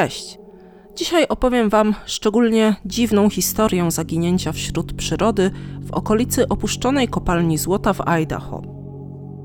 [0.00, 0.38] Cześć!
[0.96, 5.50] Dzisiaj opowiem Wam szczególnie dziwną historię zaginięcia wśród przyrody
[5.80, 8.62] w okolicy opuszczonej kopalni złota w Idaho.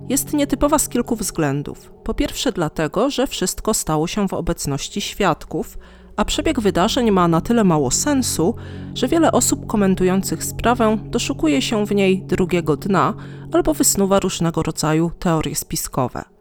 [0.09, 1.91] Jest nietypowa z kilku względów.
[2.03, 5.77] Po pierwsze, dlatego, że wszystko stało się w obecności świadków,
[6.17, 8.55] a przebieg wydarzeń ma na tyle mało sensu,
[8.93, 13.13] że wiele osób komentujących sprawę doszukuje się w niej drugiego dna
[13.51, 16.34] albo wysnuwa różnego rodzaju teorie spiskowe.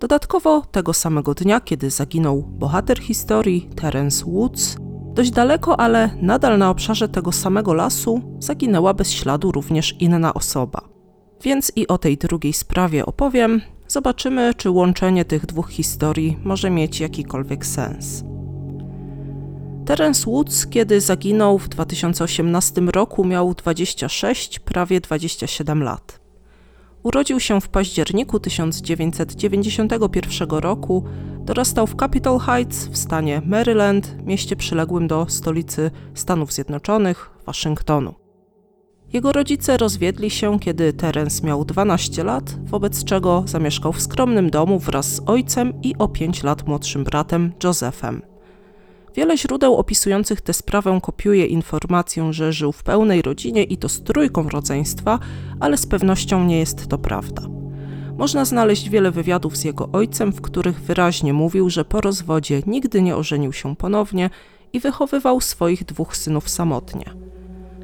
[0.00, 4.76] Dodatkowo tego samego dnia, kiedy zaginął bohater historii Terence Woods,
[5.14, 10.88] dość daleko, ale nadal na obszarze tego samego lasu zaginęła bez śladu również inna osoba.
[11.42, 13.60] Więc i o tej drugiej sprawie opowiem.
[13.88, 18.24] Zobaczymy, czy łączenie tych dwóch historii może mieć jakikolwiek sens.
[19.84, 26.19] Terence Woods, kiedy zaginął w 2018 roku, miał 26, prawie 27 lat.
[27.02, 31.04] Urodził się w październiku 1991 roku,
[31.40, 38.14] dorastał w Capitol Heights w stanie Maryland, mieście przyległym do stolicy Stanów Zjednoczonych, Waszyngtonu.
[39.12, 44.78] Jego rodzice rozwiedli się, kiedy Terence miał 12 lat, wobec czego zamieszkał w skromnym domu
[44.78, 48.29] wraz z ojcem i o 5 lat młodszym bratem Josephem.
[49.14, 54.02] Wiele źródeł opisujących tę sprawę kopiuje informację, że żył w pełnej rodzinie i to z
[54.02, 55.18] trójką rodzeństwa,
[55.60, 57.42] ale z pewnością nie jest to prawda.
[58.18, 63.02] Można znaleźć wiele wywiadów z jego ojcem, w których wyraźnie mówił, że po rozwodzie nigdy
[63.02, 64.30] nie ożenił się ponownie
[64.72, 67.04] i wychowywał swoich dwóch synów samotnie.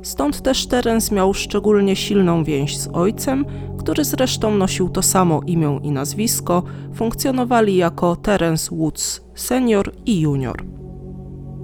[0.02, 3.44] Stąd też Terence miał szczególnie silną więź z ojcem,
[3.78, 6.62] który zresztą nosił to samo imię i nazwisko,
[6.94, 10.64] funkcjonowali jako Terence Woods senior i junior.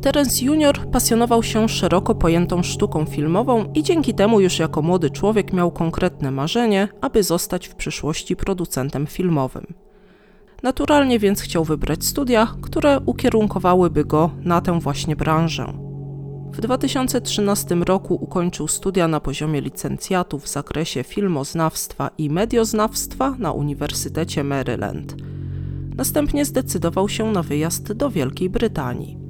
[0.03, 5.53] Terence Junior pasjonował się szeroko pojętą sztuką filmową i dzięki temu już jako młody człowiek
[5.53, 9.67] miał konkretne marzenie, aby zostać w przyszłości producentem filmowym.
[10.63, 15.73] Naturalnie więc chciał wybrać studia, które ukierunkowałyby go na tę właśnie branżę.
[16.53, 24.45] W 2013 roku ukończył studia na poziomie licencjatu w zakresie filmoznawstwa i medioznawstwa na Uniwersytecie
[24.45, 25.15] Maryland.
[25.97, 29.22] Następnie zdecydował się na wyjazd do Wielkiej Brytanii.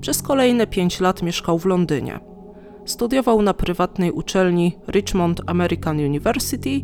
[0.00, 2.20] Przez kolejne pięć lat mieszkał w Londynie.
[2.84, 6.82] Studiował na prywatnej uczelni Richmond American University,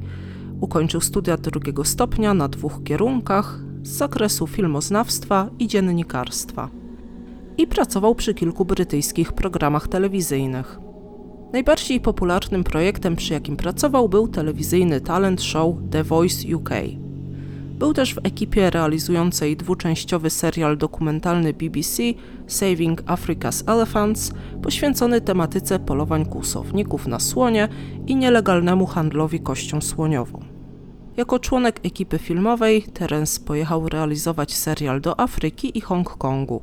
[0.60, 6.70] ukończył studia drugiego stopnia na dwóch kierunkach z zakresu filmoznawstwa i dziennikarstwa
[7.58, 10.78] i pracował przy kilku brytyjskich programach telewizyjnych.
[11.52, 16.70] Najbardziej popularnym projektem, przy jakim pracował, był telewizyjny talent show The Voice UK.
[17.72, 22.02] Był też w ekipie realizującej dwuczęściowy serial dokumentalny BBC
[22.46, 27.68] Saving Africa's Elephants, poświęcony tematyce polowań kłusowników na słonie
[28.06, 30.40] i nielegalnemu handlowi kością słoniową.
[31.16, 36.62] Jako członek ekipy filmowej, Terence pojechał realizować serial do Afryki i Hongkongu.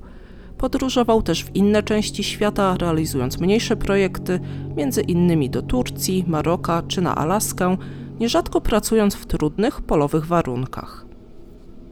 [0.58, 4.40] Podróżował też w inne części świata, realizując mniejsze projekty,
[4.78, 7.78] między innymi do Turcji, Maroka czy na Alaskę,
[8.20, 11.06] nierzadko pracując w trudnych polowych warunkach.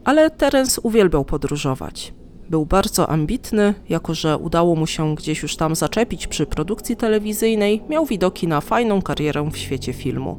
[0.04, 2.14] Ale Terence uwielbiał podróżować.
[2.50, 7.82] Był bardzo ambitny, jako że udało mu się gdzieś już tam zaczepić przy produkcji telewizyjnej,
[7.88, 10.38] miał widoki na fajną karierę w świecie filmu.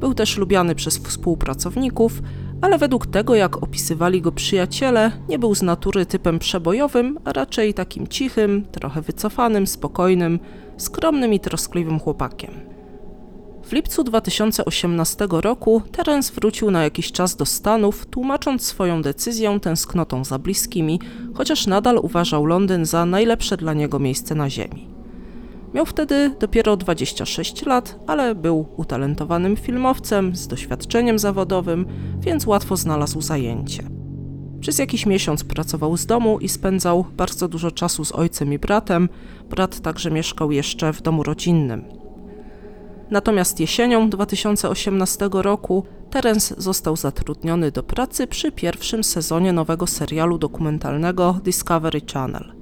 [0.00, 2.22] Był też lubiany przez współpracowników,
[2.60, 7.74] ale według tego, jak opisywali go przyjaciele, nie był z natury typem przebojowym, a raczej
[7.74, 10.40] takim cichym, trochę wycofanym, spokojnym,
[10.76, 12.75] skromnym i troskliwym chłopakiem.
[13.66, 20.24] W lipcu 2018 roku Terence wrócił na jakiś czas do Stanów, tłumacząc swoją decyzję tęsknotą
[20.24, 21.00] za bliskimi,
[21.34, 24.88] chociaż nadal uważał Londyn za najlepsze dla niego miejsce na Ziemi.
[25.74, 31.86] Miał wtedy dopiero 26 lat, ale był utalentowanym filmowcem z doświadczeniem zawodowym,
[32.20, 33.82] więc łatwo znalazł zajęcie.
[34.60, 39.08] Przez jakiś miesiąc pracował z domu i spędzał bardzo dużo czasu z ojcem i bratem.
[39.50, 42.05] Brat także mieszkał jeszcze w domu rodzinnym.
[43.10, 51.40] Natomiast jesienią 2018 roku Terence został zatrudniony do pracy przy pierwszym sezonie nowego serialu dokumentalnego
[51.44, 52.52] Discovery Channel.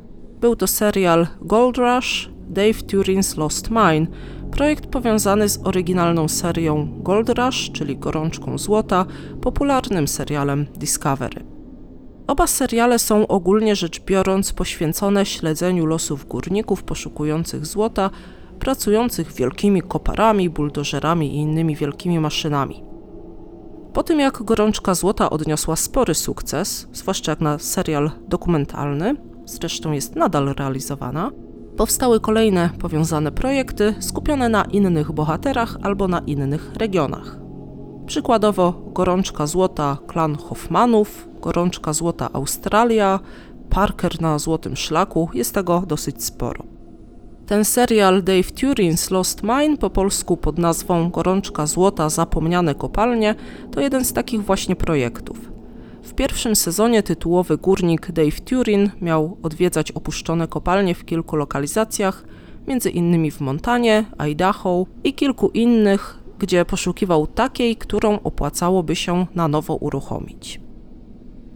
[0.40, 4.06] Był to serial Gold Rush Dave Turin's Lost Mine,
[4.50, 9.06] projekt powiązany z oryginalną serią Gold Rush, czyli Gorączką Złota,
[9.40, 11.44] popularnym serialem Discovery.
[12.26, 18.10] Oba seriale są ogólnie rzecz biorąc poświęcone śledzeniu losów górników poszukujących złota
[18.58, 22.84] pracujących wielkimi koparami, buldożerami i innymi wielkimi maszynami.
[23.92, 30.16] Po tym jak Gorączka Złota odniosła spory sukces, zwłaszcza jak na serial dokumentalny, zresztą jest
[30.16, 31.30] nadal realizowana,
[31.76, 37.38] powstały kolejne powiązane projekty skupione na innych bohaterach albo na innych regionach.
[38.06, 43.20] Przykładowo Gorączka Złota klan Hoffmanów, Gorączka Złota Australia,
[43.70, 46.73] Parker na złotym szlaku, jest tego dosyć sporo.
[47.46, 53.34] Ten serial Dave Turin's Lost Mine, po polsku pod nazwą Gorączka Złota Zapomniane Kopalnie,
[53.72, 55.38] to jeden z takich właśnie projektów.
[56.02, 62.24] W pierwszym sezonie tytułowy górnik Dave Turin miał odwiedzać opuszczone kopalnie w kilku lokalizacjach,
[62.66, 69.48] między innymi w Montanie, Idaho i kilku innych, gdzie poszukiwał takiej, którą opłacałoby się na
[69.48, 70.60] nowo uruchomić.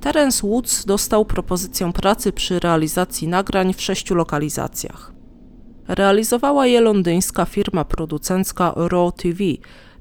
[0.00, 5.18] Terence Woods dostał propozycję pracy przy realizacji nagrań w sześciu lokalizacjach.
[5.88, 9.44] Realizowała je londyńska firma producencka Raw TV.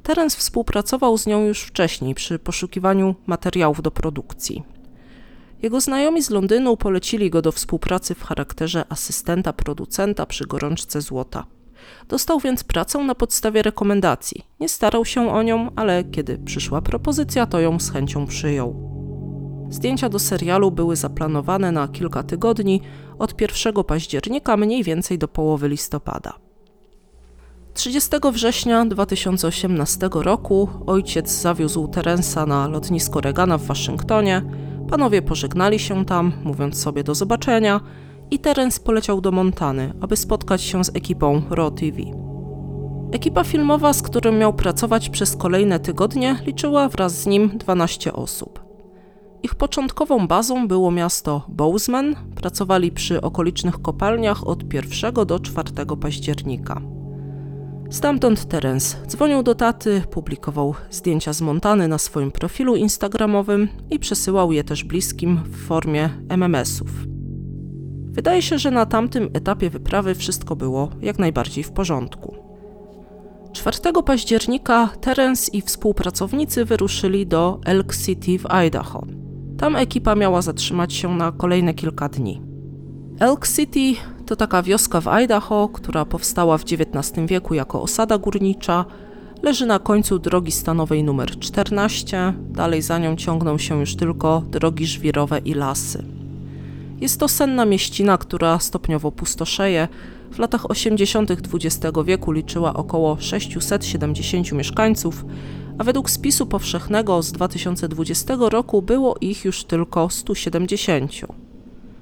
[0.03, 4.63] Terence współpracował z nią już wcześniej przy poszukiwaniu materiałów do produkcji.
[5.61, 11.45] Jego znajomi z Londynu polecili go do współpracy w charakterze asystenta producenta przy gorączce złota.
[12.07, 14.45] Dostał więc pracę na podstawie rekomendacji.
[14.59, 18.96] Nie starał się o nią, ale kiedy przyszła propozycja, to ją z chęcią przyjął.
[19.69, 22.81] Zdjęcia do serialu były zaplanowane na kilka tygodni,
[23.19, 26.33] od 1 października mniej więcej do połowy listopada.
[27.73, 34.41] 30 września 2018 roku ojciec zawiózł Terensa na lotnisko Regana w Waszyngtonie.
[34.89, 37.81] Panowie pożegnali się tam, mówiąc sobie do zobaczenia,
[38.31, 41.97] i Terence poleciał do Montany, aby spotkać się z ekipą Raw TV.
[43.11, 48.66] Ekipa filmowa, z którą miał pracować przez kolejne tygodnie, liczyła wraz z nim 12 osób.
[49.47, 52.15] Ich początkową bazą było miasto Bozeman.
[52.35, 55.71] Pracowali przy okolicznych kopalniach od 1 do 4
[56.01, 56.81] października.
[57.89, 64.51] Stamtąd Terence dzwonił do taty, publikował zdjęcia z Montany na swoim profilu instagramowym i przesyłał
[64.51, 66.89] je też bliskim w formie MMS-ów.
[68.05, 72.35] Wydaje się, że na tamtym etapie wyprawy wszystko było jak najbardziej w porządku.
[73.53, 79.26] 4 października Terence i współpracownicy wyruszyli do Elk City w Idaho.
[79.57, 82.41] Tam ekipa miała zatrzymać się na kolejne kilka dni.
[83.19, 88.85] Elk City to taka wioska w Idaho, która powstała w XIX wieku jako osada górnicza.
[89.43, 94.87] Leży na końcu drogi stanowej numer 14, dalej za nią ciągną się już tylko drogi
[94.87, 96.03] żwirowe i lasy.
[97.01, 99.87] Jest to senna mieścina, która stopniowo pustoszeje.
[100.31, 101.31] W latach 80.
[101.31, 105.25] XX wieku liczyła około 670 mieszkańców,
[105.77, 111.11] a według spisu powszechnego z 2020 roku było ich już tylko 170.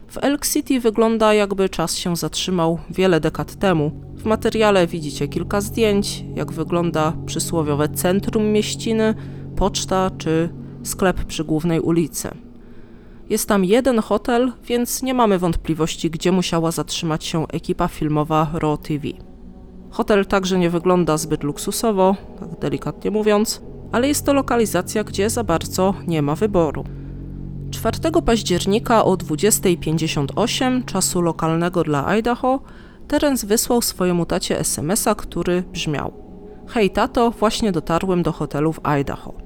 [0.08, 3.92] W Elk City wygląda jakby czas się zatrzymał wiele dekad temu.
[4.16, 9.14] W materiale widzicie kilka zdjęć, jak wygląda przysłowiowe centrum mieściny,
[9.56, 10.50] poczta czy
[10.84, 12.45] sklep przy głównej ulicy.
[13.30, 18.80] Jest tam jeden hotel, więc nie mamy wątpliwości, gdzie musiała zatrzymać się ekipa filmowa Raw
[18.80, 19.08] TV.
[19.90, 23.62] Hotel także nie wygląda zbyt luksusowo, tak delikatnie mówiąc,
[23.92, 26.84] ale jest to lokalizacja, gdzie za bardzo nie ma wyboru.
[27.72, 32.60] 4 października o 20.58 czasu lokalnego dla Idaho
[33.08, 36.14] Terence wysłał swojemu tacie SMS-a, który brzmiał:
[36.68, 39.45] Hej tato, właśnie dotarłem do hotelu w Idaho.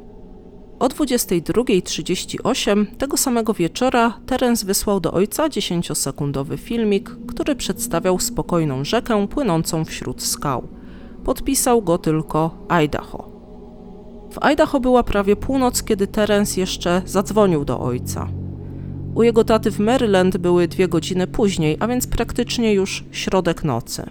[0.79, 9.27] O 22.38 tego samego wieczora Terence wysłał do ojca 10-sekundowy filmik, który przedstawiał spokojną rzekę
[9.27, 10.67] płynącą wśród skał.
[11.23, 13.29] Podpisał go tylko Idaho.
[14.31, 18.27] W Idaho była prawie północ, kiedy Terence jeszcze zadzwonił do ojca.
[19.15, 24.09] U jego taty w Maryland były dwie godziny później, a więc praktycznie już środek nocy.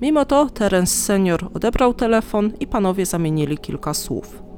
[0.00, 4.51] Mimo to Terence senior odebrał telefon i panowie zamienili kilka słów.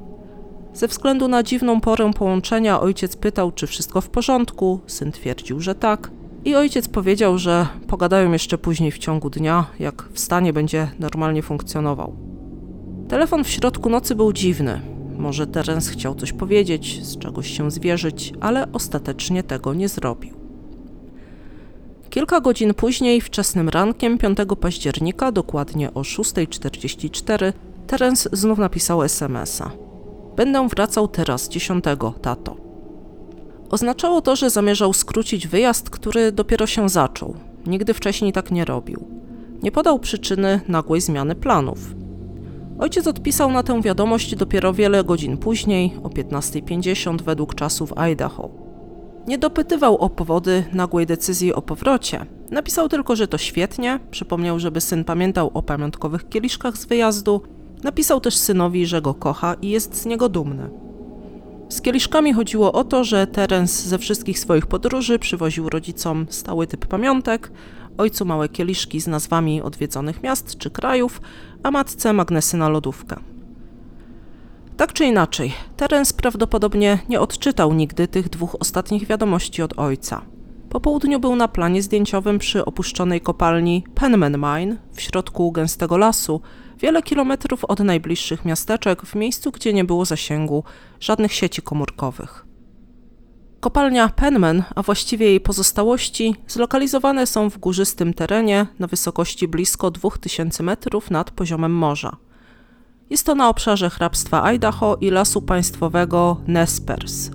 [0.75, 5.75] Ze względu na dziwną porę połączenia ojciec pytał, czy wszystko w porządku, syn twierdził, że
[5.75, 6.11] tak,
[6.45, 11.43] i ojciec powiedział, że pogadają jeszcze później w ciągu dnia, jak w stanie będzie normalnie
[11.43, 12.16] funkcjonował.
[13.09, 14.81] Telefon w środku nocy był dziwny.
[15.19, 20.35] Może Terence chciał coś powiedzieć, z czegoś się zwierzyć, ale ostatecznie tego nie zrobił.
[22.11, 27.52] Kilka godzin później, wczesnym rankiem 5 października, dokładnie o 6.44,
[27.87, 29.93] Terence znów napisał SMS-a.
[30.36, 31.84] Będę wracał teraz, 10,
[32.22, 32.56] tato.
[33.70, 37.34] Oznaczało to, że zamierzał skrócić wyjazd, który dopiero się zaczął.
[37.66, 39.06] Nigdy wcześniej tak nie robił.
[39.62, 41.78] Nie podał przyczyny nagłej zmiany planów.
[42.78, 48.50] Ojciec odpisał na tę wiadomość dopiero wiele godzin później, o 15.50 według czasów Idaho.
[49.26, 52.26] Nie dopytywał o powody nagłej decyzji o powrocie.
[52.50, 57.42] Napisał tylko, że to świetnie, przypomniał, żeby syn pamiętał o pamiątkowych kieliszkach z wyjazdu.
[57.84, 60.70] Napisał też synowi, że go kocha i jest z niego dumny.
[61.68, 66.86] Z kieliszkami chodziło o to, że Terence ze wszystkich swoich podróży przywoził rodzicom stały typ
[66.86, 67.52] pamiątek,
[67.98, 71.20] ojcu małe kieliszki z nazwami odwiedzonych miast czy krajów,
[71.62, 73.16] a matce magnesy na lodówkę.
[74.76, 80.22] Tak czy inaczej, Terence prawdopodobnie nie odczytał nigdy tych dwóch ostatnich wiadomości od ojca.
[80.70, 86.40] Po południu był na planie zdjęciowym przy opuszczonej kopalni Penman Mine w środku gęstego lasu,
[86.84, 90.64] wiele kilometrów od najbliższych miasteczek, w miejscu, gdzie nie było zasięgu
[91.00, 92.46] żadnych sieci komórkowych.
[93.60, 100.62] Kopalnia Penman, a właściwie jej pozostałości, zlokalizowane są w górzystym terenie na wysokości blisko 2000
[100.62, 102.16] metrów nad poziomem morza.
[103.10, 107.30] Jest to na obszarze hrabstwa Idaho i lasu państwowego Nespers.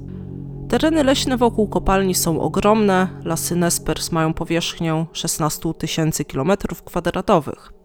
[0.68, 7.79] Tereny leśne wokół kopalni są ogromne, lasy Nespers mają powierzchnię 16 tysięcy km2.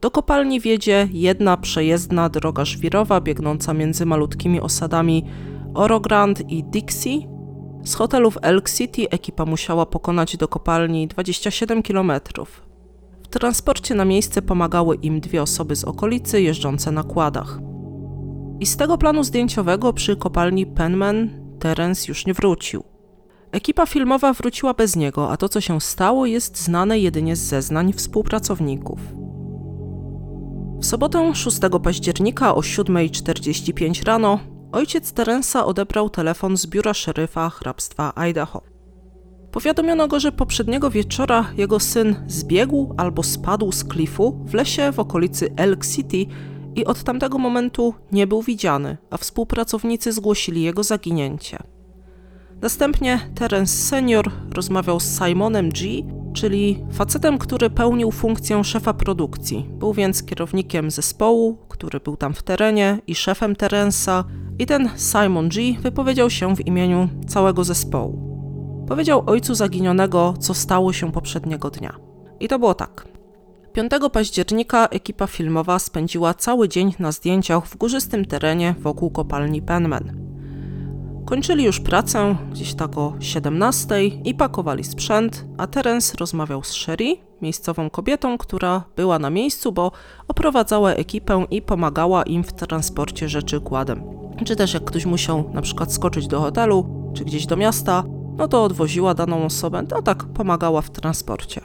[0.00, 5.24] Do kopalni wiedzie jedna przejezdna droga żwirowa biegnąca między malutkimi osadami
[5.74, 7.20] Oro Grande i Dixie.
[7.84, 12.62] Z hotelów Elk City ekipa musiała pokonać do kopalni 27 kilometrów.
[13.22, 17.58] W transporcie na miejsce pomagały im dwie osoby z okolicy jeżdżące na kładach.
[18.60, 22.84] I z tego planu zdjęciowego przy kopalni Penman Terence już nie wrócił.
[23.52, 27.92] Ekipa filmowa wróciła bez niego, a to co się stało jest znane jedynie z zeznań
[27.92, 29.00] współpracowników.
[30.80, 34.40] W sobotę 6 października o 7.45 rano
[34.72, 38.62] ojciec Terensa odebrał telefon z biura szeryfa hrabstwa Idaho.
[39.52, 44.98] Powiadomiono go, że poprzedniego wieczora jego syn zbiegł albo spadł z klifu w lesie w
[44.98, 46.26] okolicy Elk City
[46.74, 51.58] i od tamtego momentu nie był widziany, a współpracownicy zgłosili jego zaginięcie.
[52.62, 56.02] Następnie Terence senior rozmawiał z Simonem G.,
[56.40, 59.66] czyli facetem, który pełnił funkcję szefa produkcji.
[59.70, 64.24] Był więc kierownikiem zespołu, który był tam w terenie i szefem Terensa,
[64.58, 65.62] i ten Simon G.
[65.80, 68.28] wypowiedział się w imieniu całego zespołu.
[68.88, 71.96] Powiedział ojcu zaginionego, co stało się poprzedniego dnia.
[72.40, 73.08] I to było tak.
[73.72, 80.37] 5 października ekipa filmowa spędziła cały dzień na zdjęciach w górzystym terenie wokół kopalni Penman.
[81.28, 87.16] Kończyli już pracę gdzieś tak o 17 i pakowali sprzęt, a Terence rozmawiał z Sherry,
[87.42, 89.92] miejscową kobietą, która była na miejscu, bo
[90.28, 94.02] oprowadzała ekipę i pomagała im w transporcie rzeczy kładem.
[94.44, 98.04] Czy też jak ktoś musiał na przykład skoczyć do hotelu, czy gdzieś do miasta,
[98.36, 101.60] no to odwoziła daną osobę, to tak pomagała w transporcie.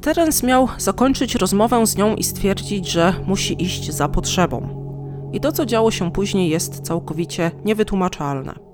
[0.00, 4.84] Terence miał zakończyć rozmowę z nią i stwierdzić, że musi iść za potrzebą.
[5.32, 8.73] I to, co działo się później, jest całkowicie niewytłumaczalne.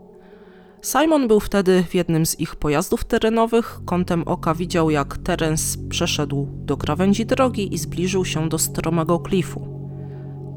[0.83, 3.81] Simon był wtedy w jednym z ich pojazdów terenowych.
[3.85, 9.69] Kątem oka widział, jak Terence przeszedł do krawędzi drogi i zbliżył się do stromego klifu.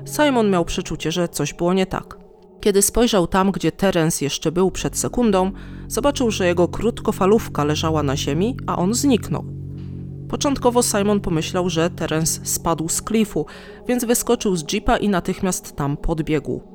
[0.05, 2.17] Simon miał przeczucie, że coś było nie tak.
[2.61, 5.51] Kiedy spojrzał tam, gdzie Terence jeszcze był przed sekundą,
[5.87, 9.45] zobaczył, że jego krótkofalówka leżała na ziemi, a on zniknął.
[10.29, 13.45] Początkowo Simon pomyślał, że Terence spadł z klifu,
[13.87, 16.72] więc wyskoczył z jeepa i natychmiast tam podbiegł.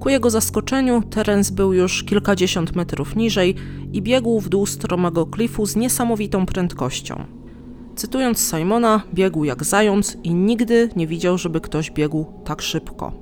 [0.00, 3.54] Ku jego zaskoczeniu, Terence był już kilkadziesiąt metrów niżej
[3.92, 7.24] i biegł w dół stromego klifu z niesamowitą prędkością.
[7.96, 13.12] Cytując Simona, biegł jak zając i nigdy nie widział, żeby ktoś biegł tak szybko.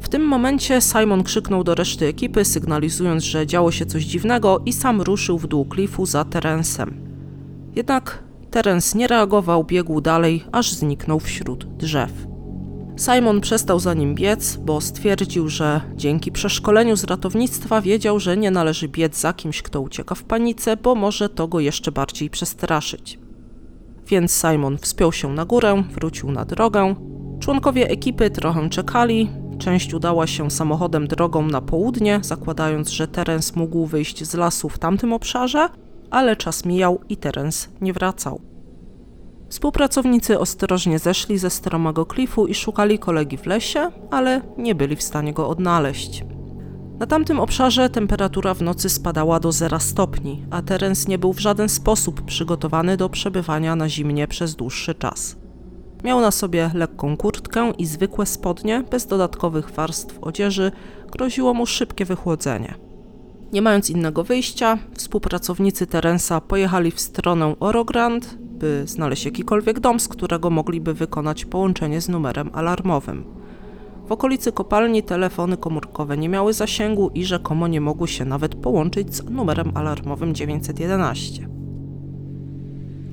[0.00, 4.72] W tym momencie Simon krzyknął do reszty ekipy, sygnalizując, że działo się coś dziwnego i
[4.72, 6.94] sam ruszył w dół klifu za Terencem.
[7.76, 12.33] Jednak Terence nie reagował, biegł dalej, aż zniknął wśród drzew.
[12.96, 18.50] Simon przestał za nim biec, bo stwierdził, że dzięki przeszkoleniu z ratownictwa wiedział, że nie
[18.50, 23.18] należy biec za kimś, kto ucieka w panice, bo może to go jeszcze bardziej przestraszyć.
[24.06, 26.94] Więc Simon wspiął się na górę, wrócił na drogę.
[27.40, 33.86] Członkowie ekipy trochę czekali, Część udała się samochodem drogą na południe, zakładając, że Terence mógł
[33.86, 35.68] wyjść z lasu w tamtym obszarze,
[36.10, 38.53] ale czas mijał i Terence nie wracał.
[39.54, 45.02] Współpracownicy ostrożnie zeszli ze stromego klifu i szukali kolegi w lesie, ale nie byli w
[45.02, 46.24] stanie go odnaleźć.
[46.98, 51.38] Na tamtym obszarze temperatura w nocy spadała do 0 stopni, a Terence nie był w
[51.38, 55.36] żaden sposób przygotowany do przebywania na zimnie przez dłuższy czas.
[56.04, 60.72] Miał na sobie lekką kurtkę i zwykłe spodnie, bez dodatkowych warstw odzieży,
[61.12, 62.74] groziło mu szybkie wychłodzenie.
[63.52, 70.08] Nie mając innego wyjścia, współpracownicy Terensa pojechali w stronę Orogrand, by znaleźć jakikolwiek dom, z
[70.08, 73.24] którego mogliby wykonać połączenie z numerem alarmowym.
[74.06, 79.14] W okolicy kopalni telefony komórkowe nie miały zasięgu i rzekomo nie mogły się nawet połączyć
[79.14, 81.48] z numerem alarmowym 911.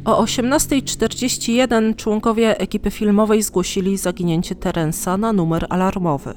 [0.06, 6.34] O 18.41 członkowie ekipy filmowej zgłosili zaginięcie Terensa na numer alarmowy.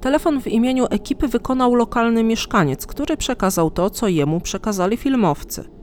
[0.00, 5.73] Telefon w imieniu ekipy wykonał lokalny mieszkaniec, który przekazał to, co jemu przekazali filmowcy.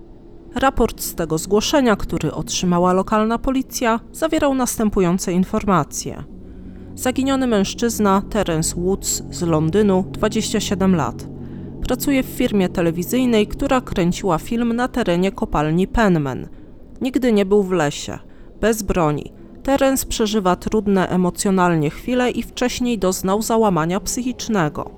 [0.55, 6.24] Raport z tego zgłoszenia, który otrzymała lokalna policja, zawierał następujące informacje.
[6.96, 11.27] Zaginiony mężczyzna Terence Woods z Londynu, 27 lat.
[11.88, 16.48] Pracuje w firmie telewizyjnej, która kręciła film na terenie kopalni Penman.
[17.01, 18.20] Nigdy nie był w lesie,
[18.62, 19.34] bez broni.
[19.63, 24.91] Terence przeżywa trudne emocjonalnie chwile i wcześniej doznał załamania psychicznego.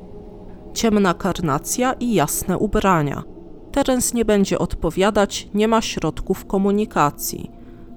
[0.73, 3.32] Ciemna karnacja i jasne ubrania.
[3.73, 7.51] Terence nie będzie odpowiadać, nie ma środków komunikacji.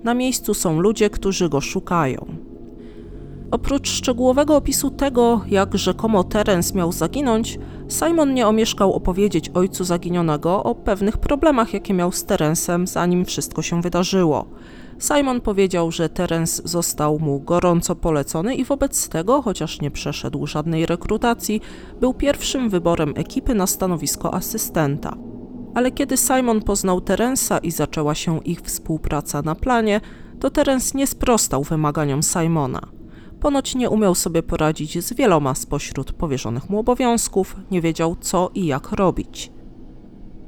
[0.04, 2.26] Na miejscu są ludzie, którzy go szukają.
[3.50, 10.62] Oprócz szczegółowego opisu tego, jak rzekomo Terence miał zaginąć, Simon nie omieszkał opowiedzieć ojcu zaginionego
[10.62, 14.44] o pewnych problemach, jakie miał z Terencem, zanim wszystko się wydarzyło.
[14.98, 20.86] Simon powiedział, że Terence został mu gorąco polecony i wobec tego, chociaż nie przeszedł żadnej
[20.86, 21.60] rekrutacji,
[22.00, 25.16] był pierwszym wyborem ekipy na stanowisko asystenta.
[25.76, 30.00] Ale kiedy Simon poznał Terensa i zaczęła się ich współpraca na planie,
[30.40, 32.80] to Terence nie sprostał wymaganiom Simona.
[33.40, 38.66] Ponoć nie umiał sobie poradzić z wieloma spośród powierzonych mu obowiązków, nie wiedział co i
[38.66, 39.52] jak robić.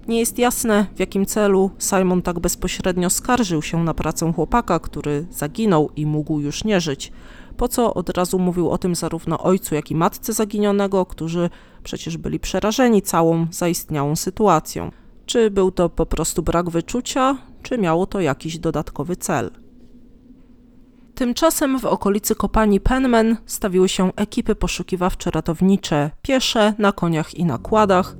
[0.06, 5.26] Nie jest jasne, w jakim celu Simon tak bezpośrednio skarżył się na pracę chłopaka, który
[5.30, 7.12] zaginął i mógł już nie żyć.
[7.56, 11.50] Po co od razu mówił o tym zarówno ojcu, jak i matce zaginionego, którzy
[11.82, 14.90] przecież byli przerażeni całą zaistniałą sytuacją.
[15.28, 19.50] Czy był to po prostu brak wyczucia, czy miało to jakiś dodatkowy cel?
[21.14, 28.16] Tymczasem w okolicy kopalni Penman stawiły się ekipy poszukiwawcze-ratownicze, piesze, na koniach i nakładach,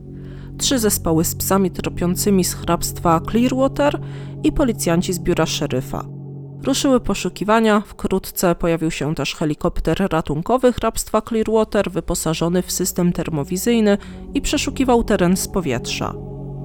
[0.59, 4.01] trzy zespoły z psami tropiącymi z hrabstwa Clearwater
[4.45, 6.05] i policjanci z biura szeryfa.
[6.65, 13.99] Ruszyły poszukiwania, wkrótce pojawił się też helikopter ratunkowy hrabstwa Clearwater wyposażony w system termowizyjny
[14.35, 16.15] i przeszukiwał teren z powietrza.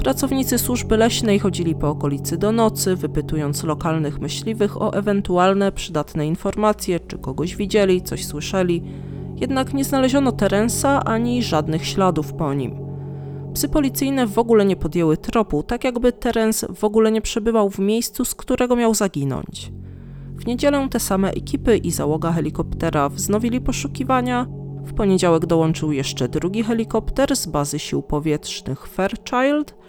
[0.04, 7.00] Pracownicy służby leśnej chodzili po okolicy do nocy, wypytując lokalnych myśliwych o ewentualne przydatne informacje,
[7.00, 8.84] czy kogoś widzieli, coś słyszeli.
[9.36, 12.76] Jednak nie znaleziono Terensa ani żadnych śladów po nim.
[13.54, 17.80] Psy policyjne w ogóle nie podjęły tropu, tak jakby Terence w ogóle nie przebywał w
[17.80, 19.72] miejscu, z którego miał zaginąć.
[20.36, 24.48] W niedzielę te same ekipy i załoga helikoptera wznowili poszukiwania.
[24.86, 29.83] W poniedziałek dołączył jeszcze drugi helikopter z bazy sił powietrznych Fairchild,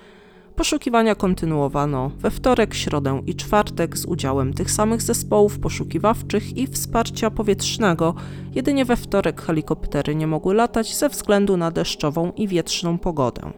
[0.57, 7.31] Poszukiwania kontynuowano we wtorek, środę i czwartek z udziałem tych samych zespołów poszukiwawczych i wsparcia
[7.31, 8.15] powietrznego.
[8.55, 13.53] Jedynie we wtorek helikoptery nie mogły latać ze względu na deszczową i wietrzną pogodę.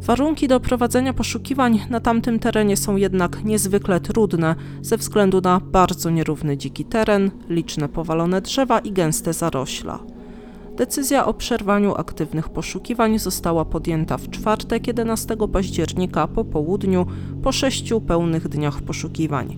[0.00, 6.10] Warunki do prowadzenia poszukiwań na tamtym terenie są jednak niezwykle trudne ze względu na bardzo
[6.10, 9.98] nierówny dziki teren, liczne powalone drzewa i gęste zarośla.
[10.76, 17.06] Decyzja o przerwaniu aktywnych poszukiwań została podjęta w czwartek 11 października po południu,
[17.42, 19.56] po sześciu pełnych dniach poszukiwań.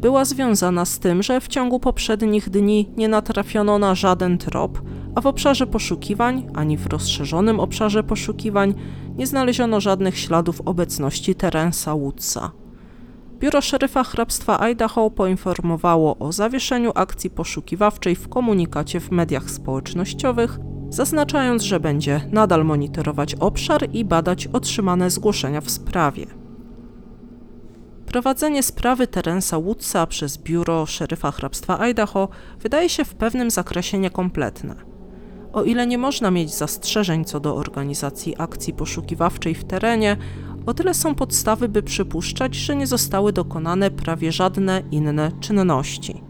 [0.00, 4.82] Była związana z tym, że w ciągu poprzednich dni nie natrafiono na żaden trop,
[5.14, 8.74] a w obszarze poszukiwań, ani w rozszerzonym obszarze poszukiwań,
[9.16, 12.59] nie znaleziono żadnych śladów obecności Terensa Woodsa.
[13.40, 21.62] Biuro szeryfa hrabstwa Idaho poinformowało o zawieszeniu akcji poszukiwawczej w komunikacie w mediach społecznościowych, zaznaczając,
[21.62, 26.26] że będzie nadal monitorować obszar i badać otrzymane zgłoszenia w sprawie.
[28.06, 32.28] Prowadzenie sprawy Terensa Woodsa przez biuro szeryfa hrabstwa Idaho
[32.60, 34.74] wydaje się w pewnym zakresie niekompletne.
[35.52, 40.16] O ile nie można mieć zastrzeżeń co do organizacji akcji poszukiwawczej w terenie,
[40.70, 46.22] o tyle są podstawy, by przypuszczać, że nie zostały dokonane prawie żadne inne czynności.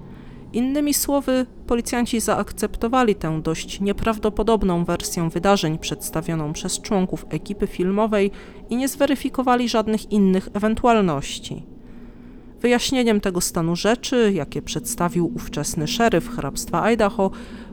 [0.53, 8.31] Innymi słowy, policjanci zaakceptowali tę dość nieprawdopodobną wersję wydarzeń przedstawioną przez członków ekipy filmowej
[8.71, 11.67] i nie zweryfikowali żadnych innych ewentualności.
[12.61, 17.31] Wyjaśnieniem tego stanu rzeczy, jakie przedstawił ówczesny szeryf hrabstwa Idaho,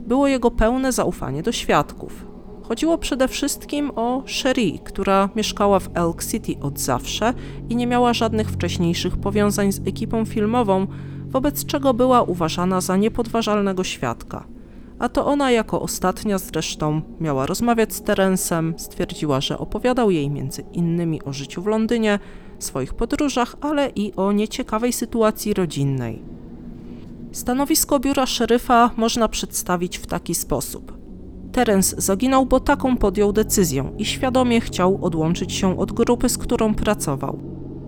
[0.08, 2.27] było jego pełne zaufanie do świadków.
[2.68, 7.34] Chodziło przede wszystkim o Sherry, która mieszkała w Elk City od zawsze
[7.70, 10.88] i nie miała żadnych wcześniejszych powiązań z ekipą filmową,
[11.28, 14.48] wobec czego była uważana za niepodważalnego świadka.
[15.00, 20.64] A to ona jako ostatnia zresztą miała rozmawiać z Terencem, stwierdziła, że opowiadał jej między
[20.74, 22.20] innymi o życiu w Londynie,
[22.60, 26.22] swoich podróżach, ale i o nieciekawej sytuacji rodzinnej.
[27.32, 30.97] Stanowisko biura szeryfa można przedstawić w taki sposób.
[31.58, 36.76] Terence zaginął, bo taką podjął decyzję i świadomie chciał odłączyć się od grupy, z którą
[36.76, 37.40] pracował.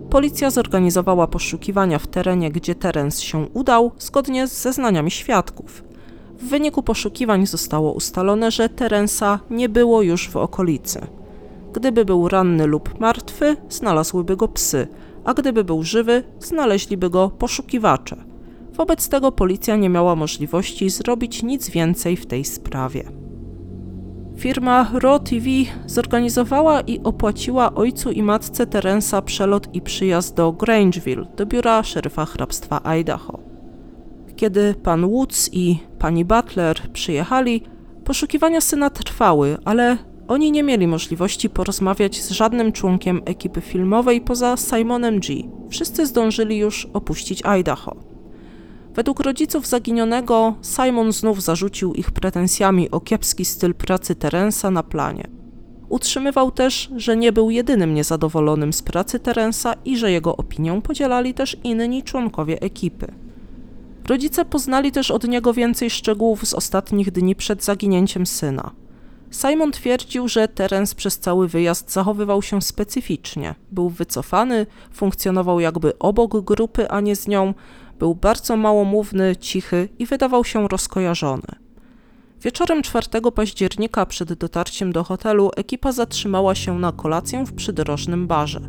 [0.10, 5.84] Policja zorganizowała poszukiwania w terenie, gdzie Terence się udał, zgodnie z zeznaniami świadków.
[6.40, 11.08] W wyniku poszukiwań zostało ustalone, że Terensa nie było już w okolicy.
[11.74, 14.88] Gdyby był ranny lub martwy, znalazłyby go psy,
[15.26, 18.16] a gdyby był żywy, znaleźliby go poszukiwacze.
[18.74, 23.29] Wobec tego policja nie miała możliwości zrobić nic więcej w tej sprawie.
[24.40, 25.46] Firma Raw TV
[25.86, 32.26] zorganizowała i opłaciła ojcu i matce Terensa przelot i przyjazd do Grangeville, do biura szeryfa
[32.26, 33.40] hrabstwa Idaho.
[34.36, 37.64] Kiedy pan Woods i pani Butler przyjechali,
[38.06, 39.98] poszukiwania syna trwały, ale
[40.28, 45.36] oni nie mieli możliwości porozmawiać z żadnym członkiem ekipy filmowej poza Simonem G.
[45.70, 48.09] Wszyscy zdążyli już opuścić Idaho.
[49.00, 55.28] Według rodziców zaginionego Simon znów zarzucił ich pretensjami o kiepski styl pracy Terensa na planie.
[55.90, 61.34] Utrzymywał też, że nie był jedynym niezadowolonym z pracy Terensa i że jego opinię podzielali
[61.34, 63.12] też inni członkowie ekipy.
[64.08, 68.72] Rodzice poznali też od niego więcej szczegółów z ostatnich dni przed zaginięciem syna.
[69.32, 73.56] Simon twierdził, że Terence przez cały wyjazd zachowywał się specyficznie.
[73.72, 77.54] Był wycofany, funkcjonował jakby obok grupy, a nie z nią,
[78.00, 81.70] był bardzo małomówny, cichy i wydawał się rozkojarzony.
[82.42, 88.62] Wieczorem 4 października przed dotarciem do hotelu ekipa zatrzymała się na kolację w przydrożnym barze.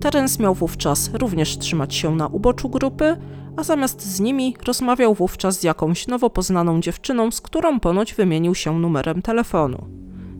[0.00, 3.16] Terence miał wówczas również trzymać się na uboczu grupy,
[3.56, 8.54] a zamiast z nimi rozmawiał wówczas z jakąś nowo poznaną dziewczyną, z którą ponoć wymienił
[8.54, 9.86] się numerem telefonu.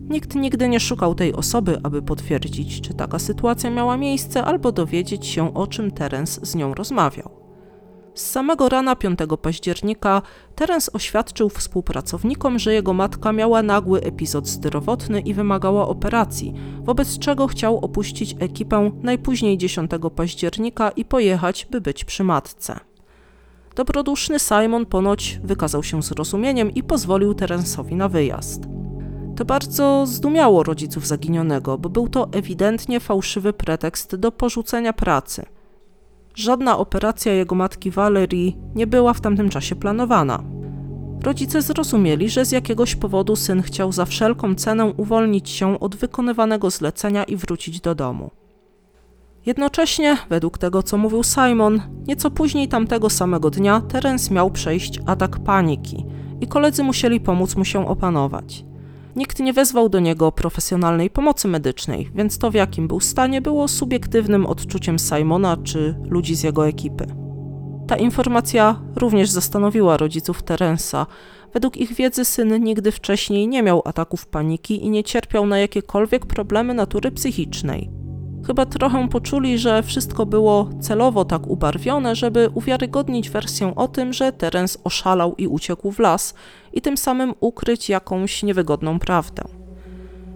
[0.09, 5.25] Nikt nigdy nie szukał tej osoby, aby potwierdzić, czy taka sytuacja miała miejsce, albo dowiedzieć
[5.25, 7.44] się, o czym Terence z nią rozmawiał.
[8.15, 10.21] Z samego rana 5 października
[10.55, 17.47] Terence oświadczył współpracownikom, że jego matka miała nagły epizod zdrowotny i wymagała operacji, wobec czego
[17.47, 22.79] chciał opuścić ekipę najpóźniej 10 października i pojechać, by być przy matce.
[23.75, 28.63] Dobroduszny Simon ponoć wykazał się zrozumieniem i pozwolił Terensowi na wyjazd.
[29.35, 35.45] To bardzo zdumiało rodziców zaginionego, bo był to ewidentnie fałszywy pretekst do porzucenia pracy.
[36.35, 40.43] Żadna operacja jego matki Valerii nie była w tamtym czasie planowana.
[41.23, 46.69] Rodzice zrozumieli, że z jakiegoś powodu syn chciał za wszelką cenę uwolnić się od wykonywanego
[46.69, 48.31] zlecenia i wrócić do domu.
[49.45, 55.39] Jednocześnie, według tego co mówił Simon, nieco później tamtego samego dnia Terence miał przejść atak
[55.39, 56.05] paniki
[56.41, 58.65] i koledzy musieli pomóc mu się opanować.
[59.15, 63.67] Nikt nie wezwał do niego profesjonalnej pomocy medycznej, więc to w jakim był stanie było
[63.67, 67.05] subiektywnym odczuciem Simona czy ludzi z jego ekipy.
[67.87, 71.05] Ta informacja również zastanowiła rodziców Terensa.
[71.53, 76.25] Według ich wiedzy syn nigdy wcześniej nie miał ataków paniki i nie cierpiał na jakiekolwiek
[76.25, 78.04] problemy natury psychicznej.
[78.47, 84.31] Chyba trochę poczuli, że wszystko było celowo tak ubarwione, żeby uwiarygodnić wersję o tym, że
[84.31, 86.33] Terence oszalał i uciekł w las
[86.73, 89.43] i tym samym ukryć jakąś niewygodną prawdę.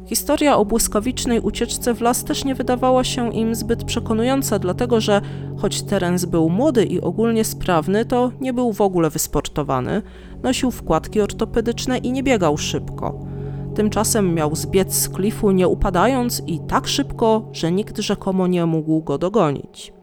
[0.05, 5.21] Historia o błyskawicznej ucieczce w las też nie wydawała się im zbyt przekonująca, dlatego że
[5.57, 10.01] choć Terence był młody i ogólnie sprawny, to nie był w ogóle wysportowany,
[10.43, 13.38] nosił wkładki ortopedyczne i nie biegał szybko.
[13.79, 19.03] Tymczasem miał zbiec z klifu nie upadając i tak szybko, że nikt rzekomo nie mógł
[19.03, 19.93] go dogonić.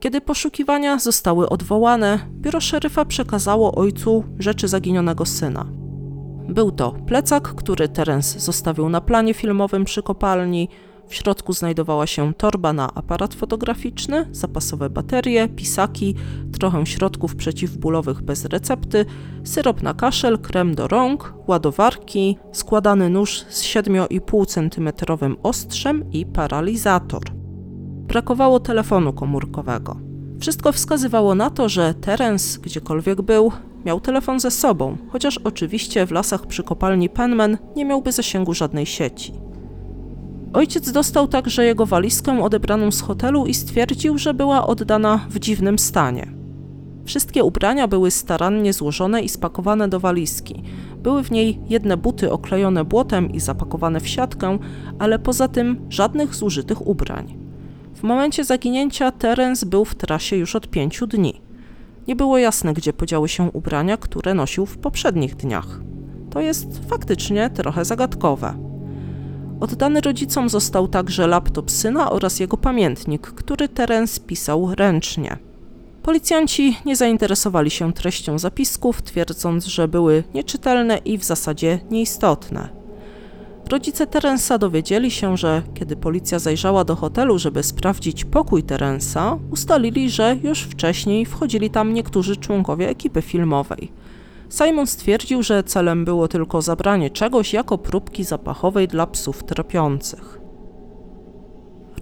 [0.00, 5.66] Kiedy poszukiwania zostały odwołane, biuro szeryfa przekazało ojcu rzeczy zaginionego syna.
[6.48, 10.68] Był to plecak, który Terence zostawił na planie filmowym przy kopalni,
[11.10, 16.14] w środku znajdowała się torba na aparat fotograficzny, zapasowe baterie, pisaki,
[16.58, 19.04] trochę środków przeciwbólowych bez recepty,
[19.44, 25.06] syrop na kaszel, krem do rąk, ładowarki, składany nóż z 7,5 cm
[25.42, 27.22] ostrzem i paralizator.
[28.06, 29.96] Brakowało telefonu komórkowego.
[30.40, 33.52] Wszystko wskazywało na to, że Terence, gdziekolwiek był,
[33.84, 38.86] miał telefon ze sobą, chociaż oczywiście w lasach przy kopalni Penman nie miałby zasięgu żadnej
[38.86, 39.49] sieci.
[40.52, 45.78] Ojciec dostał także jego walizkę odebraną z hotelu i stwierdził, że była oddana w dziwnym
[45.78, 46.32] stanie.
[47.04, 50.62] Wszystkie ubrania były starannie złożone i spakowane do walizki.
[51.02, 54.58] Były w niej jedne buty oklejone błotem i zapakowane w siatkę,
[54.98, 57.38] ale poza tym żadnych zużytych ubrań.
[57.94, 61.40] W momencie zaginięcia Terence był w trasie już od pięciu dni.
[62.08, 65.80] Nie było jasne, gdzie podziały się ubrania, które nosił w poprzednich dniach.
[66.30, 68.69] To jest faktycznie trochę zagadkowe.
[69.60, 75.38] Oddany rodzicom został także laptop syna oraz jego pamiętnik, który Terence pisał ręcznie.
[76.02, 82.68] Policjanci nie zainteresowali się treścią zapisków, twierdząc, że były nieczytelne i w zasadzie nieistotne.
[83.70, 90.10] Rodzice Terensa dowiedzieli się, że kiedy policja zajrzała do hotelu, żeby sprawdzić pokój Terensa, ustalili,
[90.10, 93.92] że już wcześniej wchodzili tam niektórzy członkowie ekipy filmowej.
[94.50, 100.40] Simon stwierdził, że celem było tylko zabranie czegoś jako próbki zapachowej dla psów tropiących.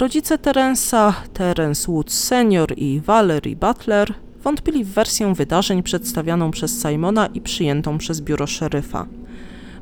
[0.00, 7.26] Rodzice Terensa, Terence Woods senior i Valerie Butler wątpili w wersję wydarzeń przedstawianą przez Simona
[7.26, 9.06] i przyjętą przez biuro szeryfa.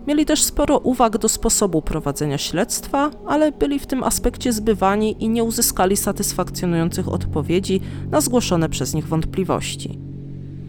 [0.07, 5.29] Mieli też sporo uwag do sposobu prowadzenia śledztwa, ale byli w tym aspekcie zbywani i
[5.29, 10.06] nie uzyskali satysfakcjonujących odpowiedzi na zgłoszone przez nich wątpliwości.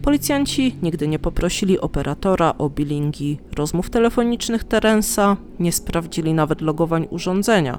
[0.08, 7.78] Policjanci nigdy nie poprosili operatora o bilingi rozmów telefonicznych Terensa, nie sprawdzili nawet logowań urządzenia.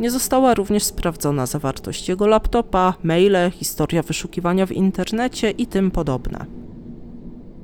[0.00, 6.46] Nie została również sprawdzona zawartość jego laptopa, maile, historia wyszukiwania w internecie i tym podobne.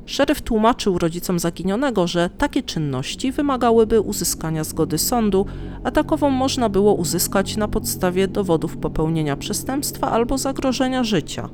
[0.06, 5.46] Szeryf tłumaczył rodzicom zaginionego, że takie czynności wymagałyby uzyskania zgody sądu,
[5.84, 11.48] a takową można było uzyskać na podstawie dowodów popełnienia przestępstwa albo zagrożenia życia,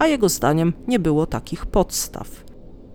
[0.00, 2.44] a jego zdaniem nie było takich podstaw.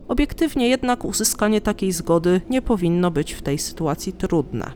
[0.08, 4.72] Obiektywnie jednak uzyskanie takiej zgody nie powinno być w tej sytuacji trudne.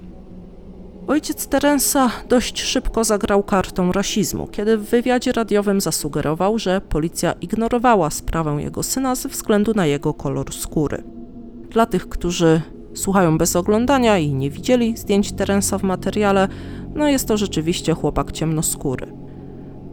[1.07, 8.09] Ojciec Terensa dość szybko zagrał kartą rasizmu, kiedy w wywiadzie radiowym zasugerował, że policja ignorowała
[8.09, 11.03] sprawę jego syna ze względu na jego kolor skóry.
[11.69, 12.61] Dla tych, którzy
[12.93, 16.47] słuchają bez oglądania i nie widzieli zdjęć Terensa w materiale,
[16.95, 19.18] no jest to rzeczywiście chłopak ciemnoskóry.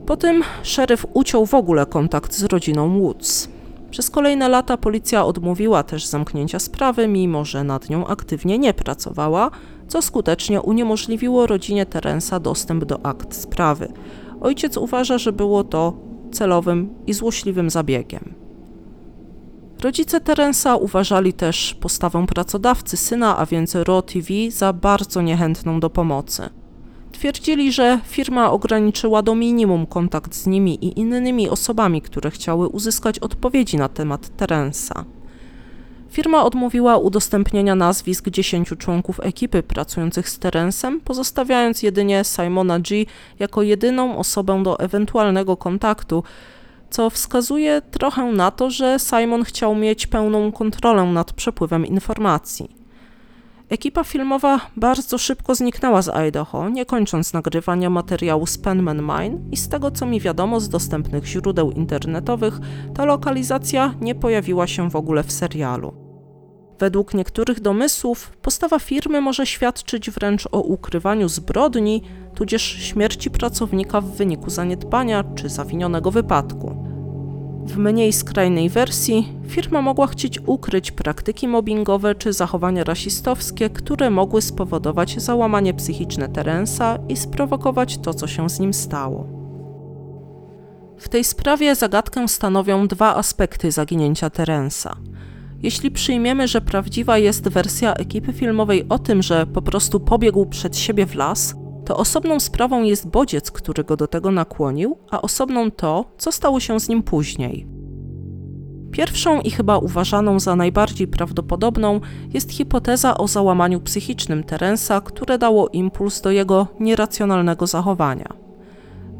[0.07, 3.49] Po tym szeryf uciął w ogóle kontakt z rodziną Woods.
[3.90, 9.51] Przez kolejne lata policja odmówiła też zamknięcia sprawy, mimo że nad nią aktywnie nie pracowała,
[9.88, 13.92] co skutecznie uniemożliwiło rodzinie Terensa dostęp do akt sprawy.
[14.40, 15.92] Ojciec uważa, że było to
[16.33, 18.35] celowym i złośliwym zabiegiem.
[19.83, 25.90] Rodzice Terensa uważali też postawę pracodawcy syna, a więc RO TV, za bardzo niechętną do
[25.90, 26.49] pomocy.
[27.18, 33.18] Twierdzili, że firma ograniczyła do minimum kontakt z nimi i innymi osobami, które chciały uzyskać
[33.18, 35.05] odpowiedzi na temat Terensa.
[36.11, 43.05] Firma odmówiła udostępnienia nazwisk 10 członków ekipy pracujących z Terensem, pozostawiając jedynie Simona G
[43.38, 46.22] jako jedyną osobę do ewentualnego kontaktu,
[46.90, 52.86] co wskazuje trochę na to, że Simon chciał mieć pełną kontrolę nad przepływem informacji.
[53.70, 59.57] Ekipa filmowa bardzo szybko zniknęła z Idaho, nie kończąc nagrywania materiału z Penman Mine i
[59.57, 62.59] z tego co mi wiadomo z dostępnych źródeł internetowych,
[62.94, 65.94] ta lokalizacja nie pojawiła się w ogóle w serialu.
[66.79, 72.02] Według niektórych domysłów postawa firmy może świadczyć wręcz o ukrywaniu zbrodni,
[72.35, 76.95] tudzież śmierci pracownika w wyniku zaniedbania czy zawinionego wypadku.
[77.66, 84.42] W mniej skrajnej wersji firma mogła chcieć ukryć praktyki mobbingowe czy zachowania rasistowskie, które mogły
[84.42, 89.26] spowodować załamanie psychiczne Terensa i sprowokować to, co się z nim stało.
[90.98, 94.96] W tej sprawie zagadkę stanowią dwa aspekty zaginięcia Terensa.
[95.62, 100.76] Jeśli przyjmiemy, że prawdziwa jest wersja ekipy filmowej o tym, że po prostu pobiegł przed
[100.76, 101.55] siebie w las,
[101.87, 106.61] to osobną sprawą jest bodziec, który go do tego nakłonił, a osobną to, co stało
[106.61, 107.66] się z nim później.
[108.90, 112.01] Pierwszą i chyba uważaną za najbardziej prawdopodobną
[112.35, 118.29] jest hipoteza o załamaniu psychicznym Terensa, które dało impuls do jego nieracjonalnego zachowania.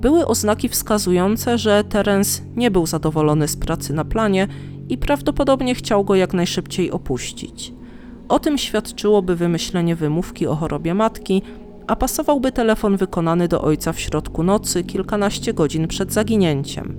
[0.01, 4.49] Były oznaki wskazujące, że Terence nie był zadowolony z pracy na planie
[4.89, 7.73] i prawdopodobnie chciał go jak najszybciej opuścić.
[8.29, 11.43] O tym świadczyłoby wymyślenie wymówki o chorobie matki,
[11.87, 16.97] a pasowałby telefon wykonany do ojca w środku nocy kilkanaście godzin przed zaginięciem.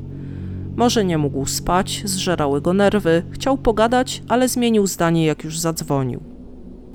[0.75, 6.19] Może nie mógł spać, zżerały go nerwy, chciał pogadać, ale zmienił zdanie, jak już zadzwonił.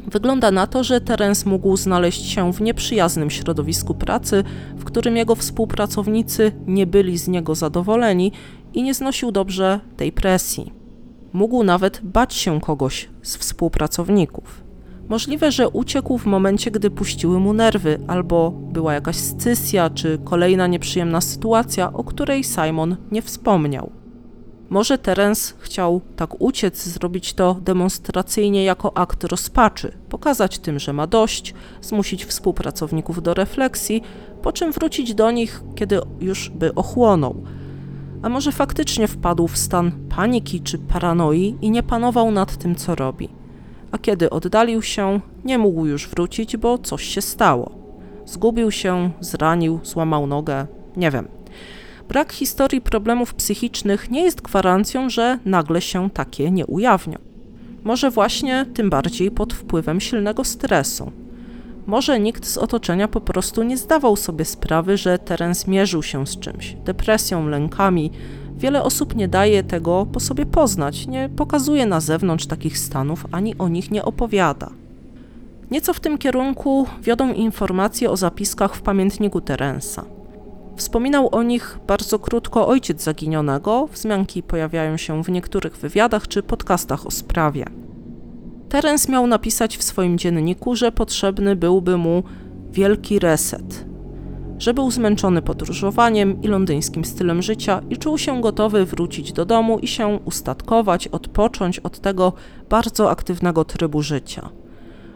[0.06, 4.44] Wygląda na to, że Terence mógł znaleźć się w nieprzyjaznym środowisku pracy,
[4.76, 8.32] w którym jego współpracownicy nie byli z niego zadowoleni
[8.74, 10.72] i nie znosił dobrze tej presji.
[11.32, 14.71] Mógł nawet bać się kogoś z współpracowników.
[15.08, 20.66] Możliwe, że uciekł w momencie, gdy puściły mu nerwy, albo była jakaś scysja, czy kolejna
[20.66, 23.90] nieprzyjemna sytuacja, o której Simon nie wspomniał.
[24.70, 31.06] Może Terence chciał tak uciec, zrobić to demonstracyjnie jako akt rozpaczy, pokazać tym, że ma
[31.06, 34.02] dość, zmusić współpracowników do refleksji,
[34.42, 37.42] po czym wrócić do nich, kiedy już by ochłonął.
[38.22, 42.94] A może faktycznie wpadł w stan paniki czy paranoi i nie panował nad tym, co
[42.94, 43.41] robi
[43.92, 47.72] a kiedy oddalił się, nie mógł już wrócić, bo coś się stało.
[48.26, 51.28] Zgubił się, zranił, złamał nogę, nie wiem.
[52.08, 57.18] Brak historii problemów psychicznych nie jest gwarancją, że nagle się takie nie ujawnią.
[57.84, 61.12] Może właśnie tym bardziej pod wpływem silnego stresu.
[61.86, 66.38] Może nikt z otoczenia po prostu nie zdawał sobie sprawy, że teren zmierzył się z
[66.38, 68.10] czymś depresją, lękami,
[68.56, 73.58] Wiele osób nie daje tego po sobie poznać, nie pokazuje na zewnątrz takich stanów ani
[73.58, 74.70] o nich nie opowiada.
[75.70, 80.04] Nieco w tym kierunku wiodą informacje o zapiskach w pamiętniku Terensa.
[80.76, 87.06] Wspominał o nich bardzo krótko ojciec zaginionego, wzmianki pojawiają się w niektórych wywiadach czy podcastach
[87.06, 87.64] o sprawie.
[88.68, 92.22] Terence miał napisać w swoim dzienniku, że potrzebny byłby mu
[92.70, 93.84] wielki reset,
[94.62, 99.78] że był zmęczony podróżowaniem i londyńskim stylem życia i czuł się gotowy wrócić do domu
[99.78, 102.32] i się ustatkować, odpocząć od tego
[102.68, 104.48] bardzo aktywnego trybu życia.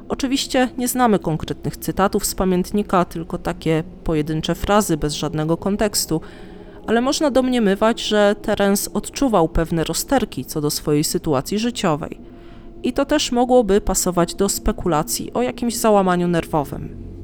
[0.09, 6.21] Oczywiście nie znamy konkretnych cytatów z pamiętnika, tylko takie pojedyncze frazy bez żadnego kontekstu,
[6.87, 12.21] ale można domniemywać, że Terence odczuwał pewne rozterki co do swojej sytuacji życiowej.
[12.83, 17.16] I to też mogłoby pasować do spekulacji o jakimś załamaniu nerwowym.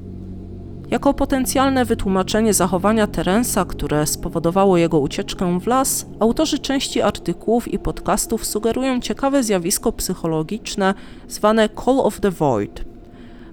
[0.92, 7.78] Jako potencjalne wytłumaczenie zachowania Terensa, które spowodowało jego ucieczkę w las, autorzy części artykułów i
[7.78, 10.94] podcastów sugerują ciekawe zjawisko psychologiczne
[11.28, 12.85] zwane Call of the Void.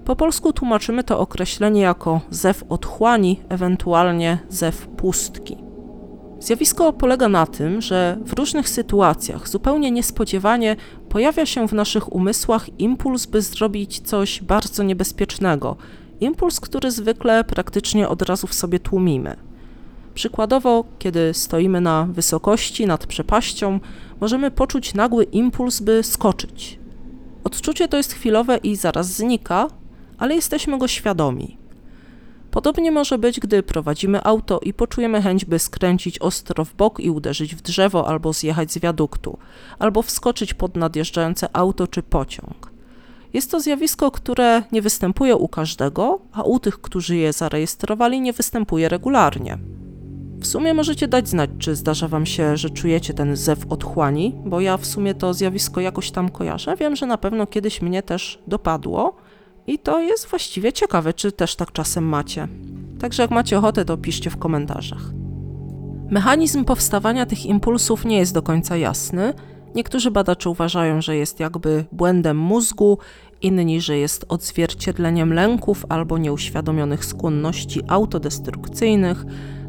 [0.05, 5.57] Po polsku tłumaczymy to określenie jako zew otchłani, ewentualnie zew pustki.
[6.39, 10.75] Zjawisko polega na tym, że w różnych sytuacjach zupełnie niespodziewanie
[11.09, 15.75] pojawia się w naszych umysłach impuls, by zrobić coś bardzo niebezpiecznego,
[16.21, 19.35] Impuls, który zwykle praktycznie od razu w sobie tłumimy.
[20.13, 23.79] Przykładowo, kiedy stoimy na wysokości nad przepaścią,
[24.21, 26.79] możemy poczuć nagły impuls, by skoczyć.
[27.43, 29.67] Odczucie to jest chwilowe i zaraz znika,
[30.17, 31.57] ale jesteśmy go świadomi.
[32.51, 37.09] Podobnie może być, gdy prowadzimy auto i poczujemy chęć, by skręcić ostro w bok i
[37.09, 39.37] uderzyć w drzewo, albo zjechać z wiaduktu,
[39.79, 42.78] albo wskoczyć pod nadjeżdżające auto czy pociąg.
[43.33, 48.33] Jest to zjawisko, które nie występuje u każdego, a u tych, którzy je zarejestrowali, nie
[48.33, 49.57] występuje regularnie.
[50.39, 54.59] W sumie możecie dać znać, czy zdarza Wam się, że czujecie ten zew otchłani, bo
[54.59, 56.75] ja w sumie to zjawisko jakoś tam kojarzę.
[56.75, 59.15] Wiem, że na pewno kiedyś mnie też dopadło
[59.67, 62.47] i to jest właściwie ciekawe, czy też tak czasem macie.
[62.99, 65.01] Także jak macie ochotę, to piszcie w komentarzach.
[66.09, 69.33] Mechanizm powstawania tych impulsów nie jest do końca jasny,
[69.75, 72.97] Niektórzy badacze uważają, że jest jakby błędem mózgu,
[73.41, 79.25] inni, że jest odzwierciedleniem lęków albo nieuświadomionych skłonności autodestrukcyjnych.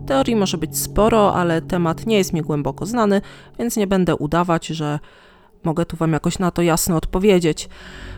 [0.07, 3.21] Teorii może być sporo, ale temat nie jest mi głęboko znany,
[3.59, 4.99] więc nie będę udawać, że
[5.65, 7.69] mogę tu Wam jakoś na to jasno odpowiedzieć.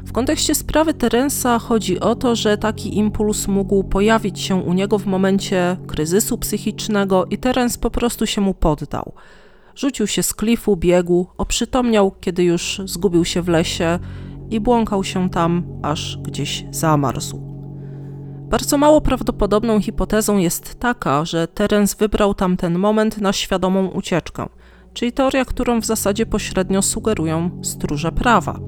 [0.05, 4.99] W kontekście sprawy Terensa chodzi o to, że taki impuls mógł pojawić się u niego
[4.99, 9.13] w momencie kryzysu psychicznego i Terens po prostu się mu poddał.
[9.77, 13.99] Rzucił się z klifu, biegł, oprzytomniał, kiedy już zgubił się w lesie
[14.51, 17.53] i błąkał się tam, aż gdzieś zamarzł.
[18.53, 24.49] Bardzo mało prawdopodobną hipotezą jest taka, że Terence wybrał tamten moment na świadomą ucieczkę,
[24.95, 28.59] czyli teoria, którą w zasadzie pośrednio sugerują stróże prawa.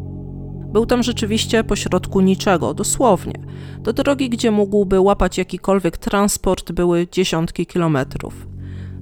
[0.73, 3.35] Był tam rzeczywiście pośrodku niczego, dosłownie.
[3.79, 8.54] Do drogi, gdzie mógłby łapać jakikolwiek transport, były dziesiątki kilometrów.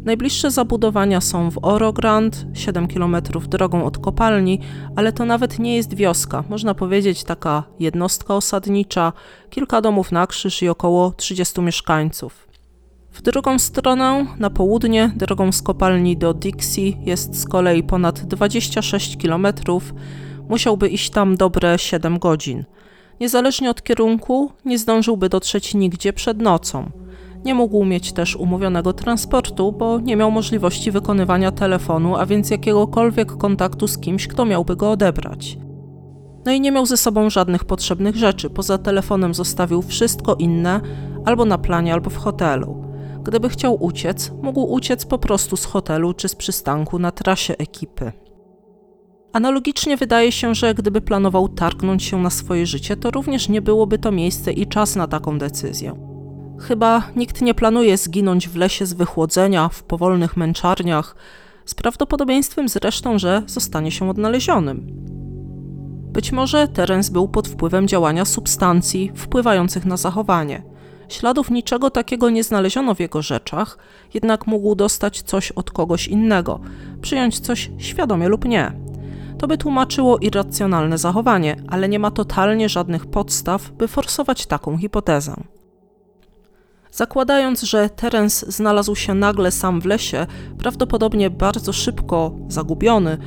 [0.04, 3.16] Najbliższe zabudowania są w Orogrand, 7 km
[3.48, 4.60] drogą od kopalni,
[4.96, 9.12] ale to nawet nie jest wioska, można powiedzieć taka jednostka osadnicza,
[9.50, 12.48] kilka domów na krzyż i około 30 mieszkańców.
[13.12, 19.16] W drugą stronę, na południe, drogą z kopalni do Dixie jest z kolei ponad 26
[19.16, 19.46] km,
[20.48, 22.64] musiałby iść tam dobre 7 godzin.
[23.20, 27.01] Niezależnie od kierunku, nie zdążyłby dotrzeć nigdzie przed nocą.
[27.44, 33.36] Nie mógł mieć też umówionego transportu, bo nie miał możliwości wykonywania telefonu, a więc jakiegokolwiek
[33.36, 35.58] kontaktu z kimś, kto miałby go odebrać.
[36.44, 38.50] No i nie miał ze sobą żadnych potrzebnych rzeczy.
[38.50, 40.80] Poza telefonem zostawił wszystko inne
[41.24, 42.84] albo na planie, albo w hotelu.
[43.22, 48.12] Gdyby chciał uciec, mógł uciec po prostu z hotelu czy z przystanku na trasie ekipy.
[49.32, 53.98] Analogicznie wydaje się, że gdyby planował targnąć się na swoje życie, to również nie byłoby
[53.98, 56.11] to miejsce i czas na taką decyzję.
[56.58, 61.16] Chyba nikt nie planuje zginąć w lesie z wychłodzenia, w powolnych męczarniach,
[61.66, 64.86] z prawdopodobieństwem zresztą, że zostanie się odnalezionym.
[66.12, 70.62] Być może Terence był pod wpływem działania substancji wpływających na zachowanie.
[71.08, 73.78] Śladów niczego takiego nie znaleziono w jego rzeczach,
[74.14, 76.60] jednak mógł dostać coś od kogoś innego,
[77.02, 78.72] przyjąć coś świadomie lub nie.
[79.38, 85.34] To by tłumaczyło irracjonalne zachowanie, ale nie ma totalnie żadnych podstaw, by forsować taką hipotezę.
[86.92, 90.26] Zakładając, że Terence znalazł się nagle sam w lesie,
[90.58, 93.18] prawdopodobnie bardzo szybko zagubiony,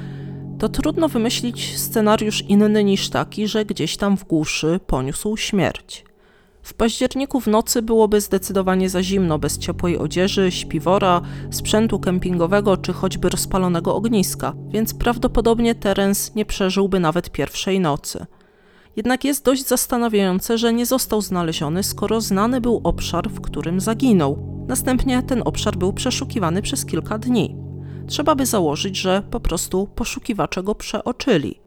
[0.59, 6.05] to trudno wymyślić scenariusz inny niż taki, że gdzieś tam w głuszy poniósł śmierć.
[6.61, 12.93] W październiku w nocy byłoby zdecydowanie za zimno bez ciepłej odzieży, śpiwora, sprzętu kempingowego czy
[12.93, 18.26] choćby rozpalonego ogniska, więc prawdopodobnie Terence nie przeżyłby nawet pierwszej nocy.
[18.95, 24.65] Jednak jest dość zastanawiające, że nie został znaleziony, skoro znany był obszar, w którym zaginął.
[24.67, 27.55] Następnie ten obszar był przeszukiwany przez kilka dni.
[28.07, 31.59] Trzeba by założyć, że po prostu poszukiwacze go przeoczyli.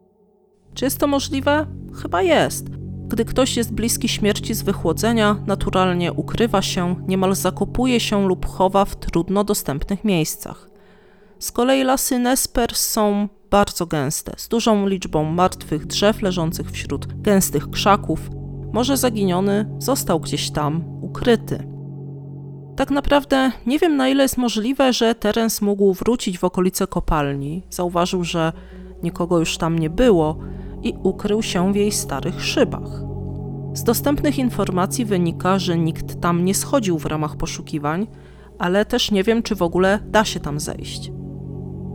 [0.74, 1.66] Czy jest to możliwe?
[2.02, 2.66] Chyba jest.
[3.08, 8.84] Gdy ktoś jest bliski śmierci z wychłodzenia, naturalnie ukrywa się, niemal zakopuje się lub chowa
[8.84, 10.70] w trudno dostępnych miejscach.
[11.38, 17.70] Z kolei lasy Nespers są bardzo gęste, z dużą liczbą martwych drzew leżących wśród gęstych
[17.70, 18.30] krzaków.
[18.72, 21.68] Może zaginiony został gdzieś tam, ukryty.
[22.76, 27.62] Tak naprawdę nie wiem, na ile jest możliwe, że Terence mógł wrócić w okolice kopalni.
[27.70, 28.52] Zauważył, że
[29.02, 30.38] nikogo już tam nie było
[30.82, 33.02] i ukrył się w jej starych szybach.
[33.74, 38.06] Z dostępnych informacji wynika, że nikt tam nie schodził w ramach poszukiwań,
[38.58, 41.10] ale też nie wiem, czy w ogóle da się tam zejść.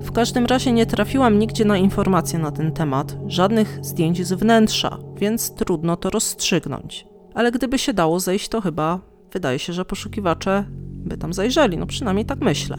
[0.04, 4.98] W każdym razie nie trafiłam nigdzie na informacje na ten temat, żadnych zdjęć z wnętrza,
[5.18, 7.08] więc trudno to rozstrzygnąć.
[7.34, 9.00] Ale gdyby się dało zejść, to chyba
[9.34, 12.78] wydaje się, że poszukiwacze by tam zajrzeli, no przynajmniej tak myślę.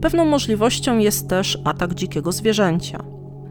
[0.00, 3.04] Pewną możliwością jest też atak dzikiego zwierzęcia.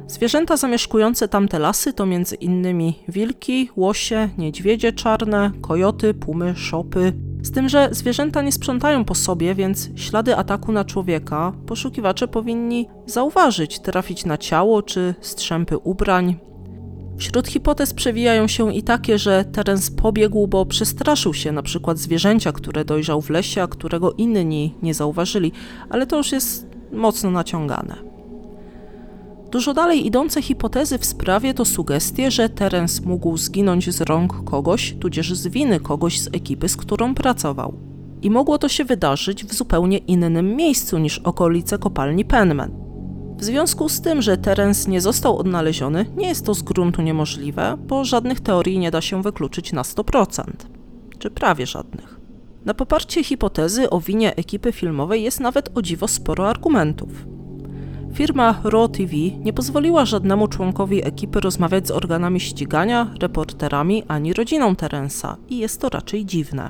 [0.08, 7.14] Zwierzęta zamieszkujące tamte lasy to między innymi wilki, łosie, niedźwiedzie czarne, kojoty, pumy, szopy.
[7.44, 12.88] Z tym, że zwierzęta nie sprzątają po sobie, więc ślady ataku na człowieka poszukiwacze powinni
[13.06, 16.40] zauważyć, trafić na ciało czy strzępy ubrań.
[17.18, 22.52] Wśród hipotez przewijają się i takie, że Terence pobiegł, bo przestraszył się na przykład zwierzęcia,
[22.52, 25.52] które dojrzał w lesie, a którego inni nie zauważyli,
[25.90, 28.09] ale to już jest mocno naciągane.
[29.52, 34.96] Dużo dalej idące hipotezy w sprawie to sugestie, że Terence mógł zginąć z rąk kogoś,
[35.00, 37.74] tudzież z winy kogoś z ekipy, z którą pracował.
[38.22, 42.72] I mogło to się wydarzyć w zupełnie innym miejscu niż okolice kopalni Penman.
[43.38, 47.78] W związku z tym, że Terence nie został odnaleziony, nie jest to z gruntu niemożliwe,
[47.88, 50.44] bo żadnych teorii nie da się wykluczyć na 100%,
[51.20, 52.20] czy prawie żadnych.
[52.66, 57.10] Na poparcie hipotezy o winie ekipy filmowej jest nawet o dziwo sporo argumentów.
[58.14, 64.76] Firma Raw TV nie pozwoliła żadnemu członkowi ekipy rozmawiać z organami ścigania, reporterami ani rodziną
[64.76, 66.70] Terensa i jest to raczej dziwne.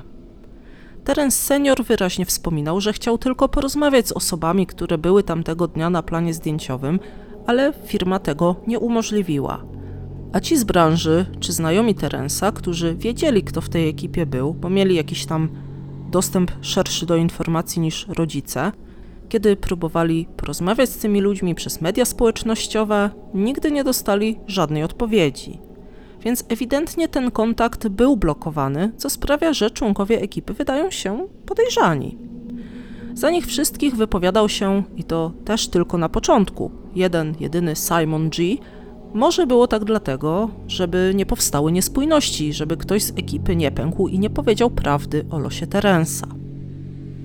[1.04, 6.02] Terence senior wyraźnie wspominał, że chciał tylko porozmawiać z osobami, które były tamtego dnia na
[6.02, 7.00] planie zdjęciowym,
[7.46, 9.64] ale firma tego nie umożliwiła.
[10.32, 14.70] A ci z branży, czy znajomi Terensa, którzy wiedzieli, kto w tej ekipie był, bo
[14.70, 15.48] mieli jakiś tam
[16.10, 18.72] dostęp szerszy do informacji niż rodzice,
[19.30, 25.70] kiedy próbowali porozmawiać z tymi ludźmi przez media społecznościowe, nigdy nie dostali żadnej odpowiedzi
[26.22, 32.18] więc ewidentnie ten kontakt był blokowany, co sprawia, że członkowie ekipy wydają się podejrzani.
[33.14, 38.56] Za nich wszystkich wypowiadał się, i to też tylko na początku, jeden, jedyny Simon G.
[39.14, 44.18] Może było tak dlatego, żeby nie powstały niespójności, żeby ktoś z ekipy nie pękł i
[44.18, 46.39] nie powiedział prawdy o losie Terensa.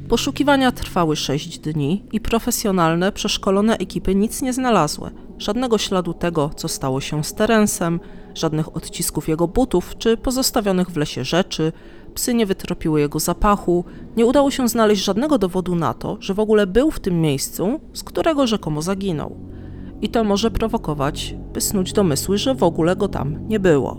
[0.09, 5.11] Poszukiwania trwały 6 dni i profesjonalne, przeszkolone ekipy nic nie znalazły.
[5.37, 7.99] Żadnego śladu tego, co stało się z Terensem,
[8.35, 11.71] żadnych odcisków jego butów czy pozostawionych w lesie rzeczy,
[12.13, 13.85] psy nie wytropiły jego zapachu,
[14.17, 17.79] nie udało się znaleźć żadnego dowodu na to, że w ogóle był w tym miejscu,
[17.93, 19.35] z którego rzekomo zaginął.
[20.01, 23.97] I to może prowokować, by snuć domysły, że w ogóle go tam nie było.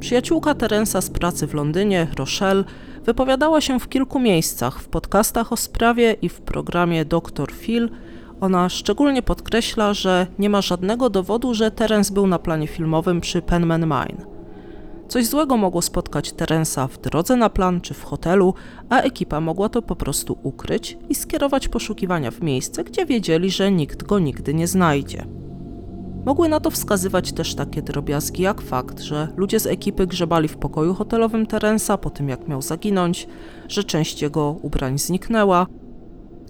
[0.00, 2.64] Przyjaciółka Terensa z pracy w Londynie, Rochelle,
[3.10, 7.52] wypowiadała się w kilku miejscach, w podcastach o sprawie i w programie Dr.
[7.52, 7.90] Phil,
[8.40, 13.42] ona szczególnie podkreśla, że nie ma żadnego dowodu, że Terence był na planie filmowym przy
[13.42, 14.26] Penman Mine.
[15.08, 18.54] Coś złego mogło spotkać Terensa w drodze na plan czy w hotelu,
[18.88, 23.72] a ekipa mogła to po prostu ukryć i skierować poszukiwania w miejsce, gdzie wiedzieli, że
[23.72, 25.39] nikt go nigdy nie znajdzie.
[26.24, 30.56] Mogły na to wskazywać też takie drobiazgi jak fakt, że ludzie z ekipy grzebali w
[30.56, 33.28] pokoju hotelowym Terensa po tym jak miał zaginąć,
[33.68, 35.66] że część jego ubrań zniknęła,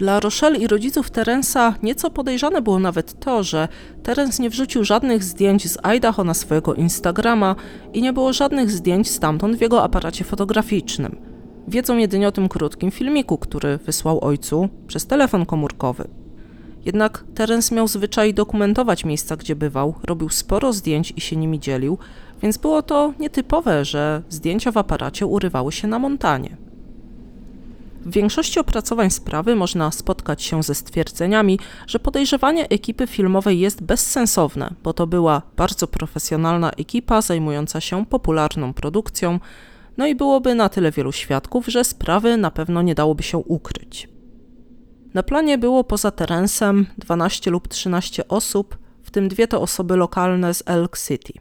[0.00, 3.68] dla Rochelle i rodziców Terensa nieco podejrzane było nawet to, że
[4.02, 7.56] Terence nie wrzucił żadnych zdjęć z Idaho na swojego Instagrama
[7.92, 11.16] i nie było żadnych zdjęć stamtąd w jego aparacie fotograficznym.
[11.68, 16.19] Wiedzą jedynie o tym krótkim filmiku, który wysłał ojcu przez telefon komórkowy.
[16.84, 21.98] Jednak Terence miał zwyczaj dokumentować miejsca, gdzie bywał, robił sporo zdjęć i się nimi dzielił,
[22.42, 26.56] więc było to nietypowe, że zdjęcia w aparacie urywały się na montanie.
[28.00, 34.74] W większości opracowań sprawy można spotkać się ze stwierdzeniami, że podejrzewanie ekipy filmowej jest bezsensowne,
[34.82, 39.40] bo to była bardzo profesjonalna ekipa zajmująca się popularną produkcją,
[39.96, 44.08] no i byłoby na tyle wielu świadków, że sprawy na pewno nie dałoby się ukryć.
[45.14, 50.54] Na planie było poza Terensem 12 lub 13 osób, w tym dwie to osoby lokalne
[50.54, 51.32] z Elk City.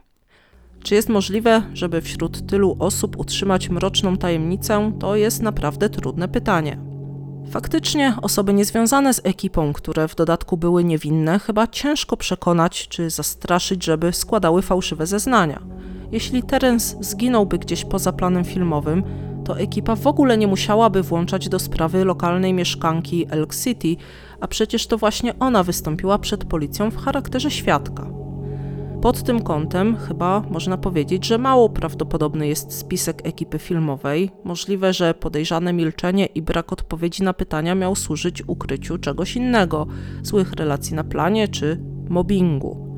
[0.82, 6.78] Czy jest możliwe, żeby wśród tylu osób utrzymać mroczną tajemnicę, to jest naprawdę trudne pytanie.
[7.50, 13.84] Faktycznie osoby niezwiązane z ekipą, które w dodatku były niewinne, chyba ciężko przekonać czy zastraszyć,
[13.84, 15.62] żeby składały fałszywe zeznania.
[16.12, 19.04] Jeśli Terence zginąłby gdzieś poza planem filmowym,
[19.44, 23.96] to ekipa w ogóle nie musiałaby włączać do sprawy lokalnej mieszkanki Elk City,
[24.40, 28.20] a przecież to właśnie ona wystąpiła przed policją w charakterze świadka.
[29.02, 34.30] Pod tym kątem chyba można powiedzieć, że mało prawdopodobny jest spisek ekipy filmowej.
[34.44, 39.86] Możliwe, że podejrzane milczenie i brak odpowiedzi na pytania miał służyć ukryciu czegoś innego
[40.22, 42.89] złych relacji na planie czy mobbingu.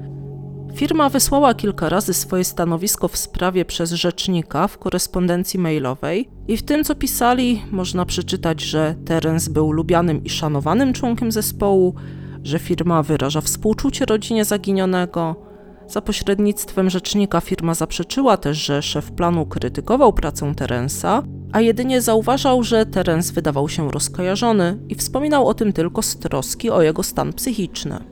[0.74, 6.62] Firma wysłała kilka razy swoje stanowisko w sprawie przez rzecznika w korespondencji mailowej i w
[6.62, 11.94] tym, co pisali, można przeczytać, że Terence był lubianym i szanowanym członkiem zespołu,
[12.42, 15.36] że firma wyraża współczucie rodzinie zaginionego.
[15.88, 22.62] Za pośrednictwem rzecznika firma zaprzeczyła też, że szef planu krytykował pracę Terensa, a jedynie zauważał,
[22.62, 27.32] że Terence wydawał się rozkojarzony i wspominał o tym tylko z troski o jego stan
[27.32, 28.11] psychiczny.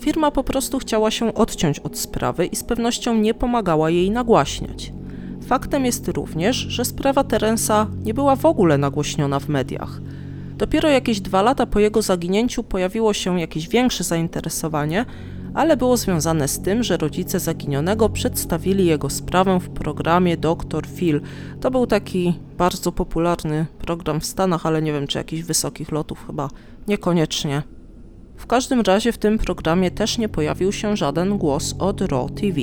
[0.00, 4.92] Firma po prostu chciała się odciąć od sprawy i z pewnością nie pomagała jej nagłaśniać.
[5.46, 10.00] Faktem jest również, że sprawa Terensa nie była w ogóle nagłośniona w mediach.
[10.56, 15.04] Dopiero jakieś dwa lata po jego zaginięciu pojawiło się jakieś większe zainteresowanie,
[15.54, 20.86] ale było związane z tym, że rodzice zaginionego przedstawili jego sprawę w programie Dr.
[20.86, 21.20] Phil.
[21.60, 26.26] To był taki bardzo popularny program w Stanach, ale nie wiem czy jakichś wysokich lotów
[26.26, 26.48] chyba
[26.88, 27.62] niekoniecznie.
[28.36, 32.60] W każdym razie w tym programie też nie pojawił się żaden głos od Raw TV.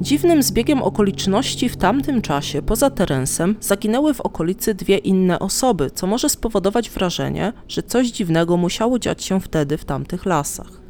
[0.00, 6.06] Dziwnym zbiegiem okoliczności w tamtym czasie, poza Terensem, zaginęły w okolicy dwie inne osoby, co
[6.06, 10.80] może spowodować wrażenie, że coś dziwnego musiało dziać się wtedy w tamtych lasach.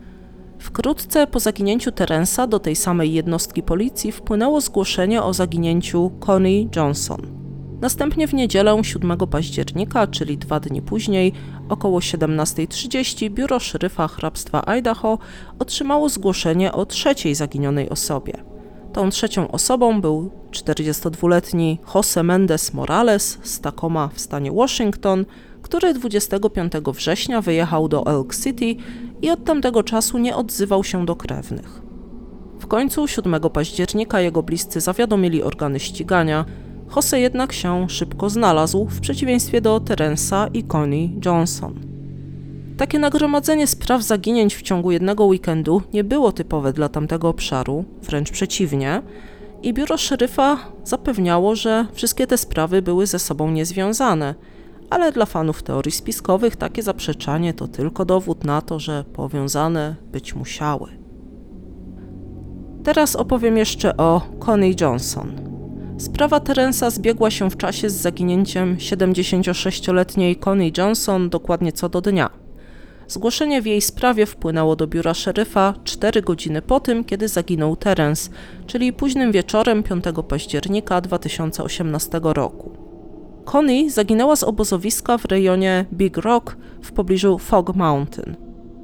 [0.58, 7.45] Wkrótce po zaginięciu Terensa do tej samej jednostki policji wpłynęło zgłoszenie o zaginięciu Connie Johnson.
[7.80, 11.32] Następnie w niedzielę 7 października, czyli dwa dni później,
[11.68, 15.18] około 17.30, biuro szeryfa hrabstwa Idaho
[15.58, 18.32] otrzymało zgłoszenie o trzeciej zaginionej osobie.
[18.92, 25.24] Tą trzecią osobą był 42-letni Jose Mendez Morales z Tacoma w stanie Washington,
[25.62, 28.74] który 25 września wyjechał do Elk City
[29.22, 31.82] i od tamtego czasu nie odzywał się do krewnych.
[32.60, 36.44] W końcu 7 października jego bliscy zawiadomili organy ścigania,
[36.96, 41.80] Jose jednak się szybko znalazł, w przeciwieństwie do Terensa i Connie Johnson.
[42.76, 48.30] Takie nagromadzenie spraw zaginięć w ciągu jednego weekendu nie było typowe dla tamtego obszaru, wręcz
[48.30, 49.02] przeciwnie,
[49.62, 54.34] i biuro szeryfa zapewniało, że wszystkie te sprawy były ze sobą niezwiązane,
[54.90, 60.34] ale dla fanów teorii spiskowych takie zaprzeczanie to tylko dowód na to, że powiązane być
[60.34, 60.88] musiały.
[62.84, 65.55] Teraz opowiem jeszcze o Connie Johnson.
[65.98, 72.30] Sprawa Terensa zbiegła się w czasie z zaginięciem 76-letniej Connie Johnson dokładnie co do dnia.
[73.08, 78.30] Zgłoszenie w jej sprawie wpłynęło do biura szeryfa 4 godziny po tym, kiedy zaginął Terence,
[78.66, 82.70] czyli późnym wieczorem 5 października 2018 roku.
[83.44, 88.36] Connie zaginęła z obozowiska w rejonie Big Rock w pobliżu Fog Mountain.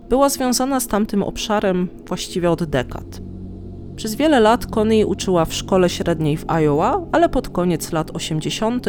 [0.09, 3.32] Była związana z tamtym obszarem właściwie od dekad.
[3.97, 8.87] Przez wiele lat Connie uczyła w szkole średniej w Iowa, ale pod koniec lat 80.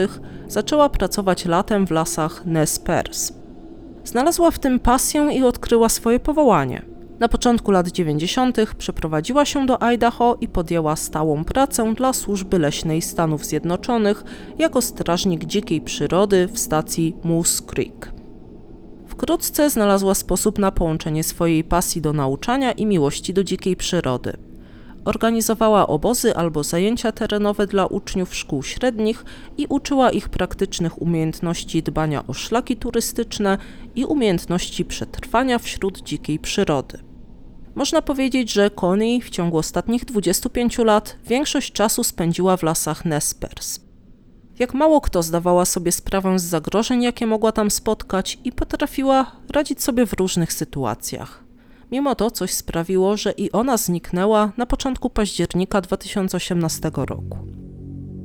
[0.47, 3.33] zaczęła pracować latem w lasach Nez Perce.
[4.03, 6.81] Znalazła w tym pasję i odkryła swoje powołanie.
[7.19, 8.57] Na początku lat 90.
[8.77, 14.23] przeprowadziła się do Idaho i podjęła stałą pracę dla służby leśnej Stanów Zjednoczonych
[14.57, 18.13] jako strażnik dzikiej przyrody w stacji Moose Creek.
[19.07, 24.33] Wkrótce znalazła sposób na połączenie swojej pasji do nauczania i miłości do dzikiej przyrody.
[25.05, 29.25] Organizowała obozy albo zajęcia terenowe dla uczniów szkół średnich
[29.57, 33.57] i uczyła ich praktycznych umiejętności dbania o szlaki turystyczne
[33.95, 36.99] i umiejętności przetrwania wśród dzikiej przyrody.
[37.75, 43.79] Można powiedzieć, że Connie w ciągu ostatnich 25 lat większość czasu spędziła w lasach Nespers.
[44.59, 49.83] Jak mało kto zdawała sobie sprawę z zagrożeń, jakie mogła tam spotkać i potrafiła radzić
[49.83, 51.42] sobie w różnych sytuacjach.
[51.93, 57.37] Mimo to coś sprawiło, że i ona zniknęła na początku października 2018 roku.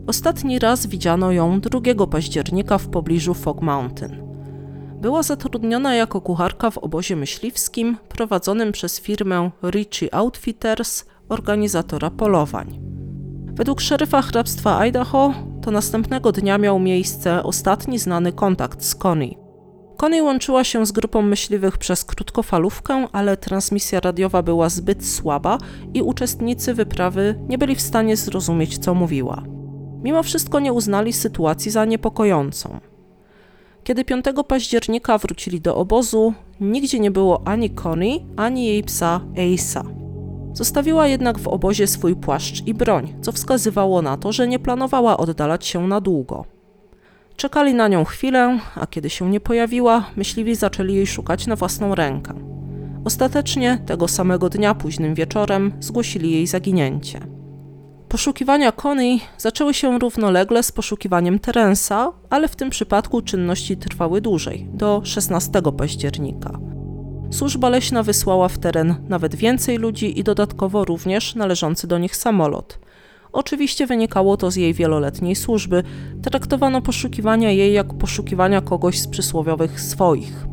[0.06, 4.22] Ostatni raz widziano ją 2 października w pobliżu Fog Mountain.
[5.00, 12.80] Była zatrudniona jako kucharka w obozie myśliwskim prowadzonym przez firmę Richie Outfitters, organizatora polowań.
[13.46, 19.47] Według szeryfa hrabstwa Idaho to następnego dnia miał miejsce ostatni znany kontakt z Connie.
[19.98, 25.58] Connie łączyła się z grupą myśliwych przez krótkofalówkę, ale transmisja radiowa była zbyt słaba
[25.94, 29.42] i uczestnicy wyprawy nie byli w stanie zrozumieć, co mówiła.
[30.02, 32.80] Mimo wszystko nie uznali sytuacji za niepokojącą.
[33.84, 39.82] Kiedy 5 października wrócili do obozu, nigdzie nie było ani Connie, ani jej psa Ace'a.
[40.52, 45.16] Zostawiła jednak w obozie swój płaszcz i broń, co wskazywało na to, że nie planowała
[45.16, 46.57] oddalać się na długo.
[47.38, 51.94] Czekali na nią chwilę, a kiedy się nie pojawiła, myśliwi zaczęli jej szukać na własną
[51.94, 52.34] rękę.
[53.04, 57.20] Ostatecznie tego samego dnia późnym wieczorem zgłosili jej zaginięcie.
[58.08, 64.68] Poszukiwania Connie zaczęły się równolegle z poszukiwaniem Terensa, ale w tym przypadku czynności trwały dłużej,
[64.72, 66.58] do 16 października.
[67.30, 72.78] Służba leśna wysłała w teren nawet więcej ludzi i dodatkowo również należący do nich samolot.
[73.32, 75.82] Oczywiście wynikało to z jej wieloletniej służby,
[76.22, 80.46] traktowano poszukiwania jej jak poszukiwania kogoś z przysłowiowych swoich.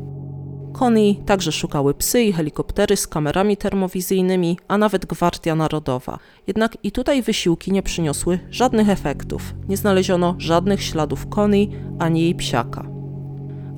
[0.79, 6.19] Connie także szukały psy i helikoptery z kamerami termowizyjnymi, a nawet Gwardia Narodowa.
[6.47, 9.53] Jednak i tutaj wysiłki nie przyniosły żadnych efektów.
[9.69, 11.67] Nie znaleziono żadnych śladów Connie
[11.99, 12.87] ani jej psiaka.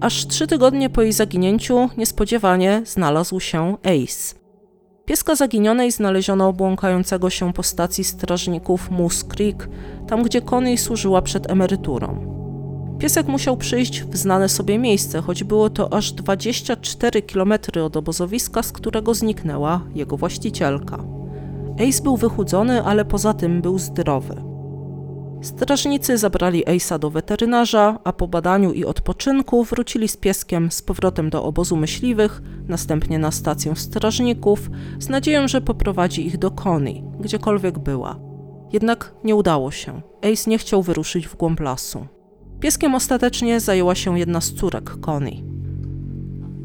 [0.02, 4.37] Aż trzy tygodnie po jej zaginięciu niespodziewanie znalazł się Ace.
[5.08, 9.70] Pieska zaginionej znaleziono błąkającego się po stacji strażników Moose Creek,
[10.08, 12.38] tam gdzie Connie służyła przed emeryturą.
[13.00, 17.54] Piesek musiał przyjść w znane sobie miejsce, choć było to aż 24 km
[17.84, 20.98] od obozowiska, z którego zniknęła jego właścicielka.
[21.90, 24.47] Ace był wychudzony, ale poza tym był zdrowy.
[25.42, 31.30] Strażnicy zabrali Ace'a do weterynarza, a po badaniu i odpoczynku wrócili z pieskiem z powrotem
[31.30, 34.70] do obozu myśliwych, następnie na stację strażników,
[35.00, 38.20] z nadzieją, że poprowadzi ich do Connie, gdziekolwiek była.
[38.74, 40.02] Jednak nie udało się.
[40.22, 42.08] Ace nie chciał wyruszyć w głąb lasu.
[42.60, 45.44] Pieskiem ostatecznie zajęła się jedna z córek Connie.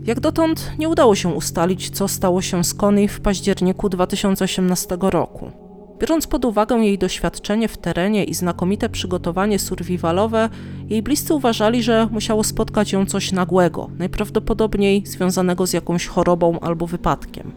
[0.05, 5.51] Jak dotąd nie udało się ustalić, co stało się z Connie w październiku 2018 roku.
[5.99, 10.49] Biorąc pod uwagę jej doświadczenie w terenie i znakomite przygotowanie survivalowe,
[10.89, 16.87] jej bliscy uważali, że musiało spotkać ją coś nagłego, najprawdopodobniej związanego z jakąś chorobą albo
[16.87, 17.53] wypadkiem.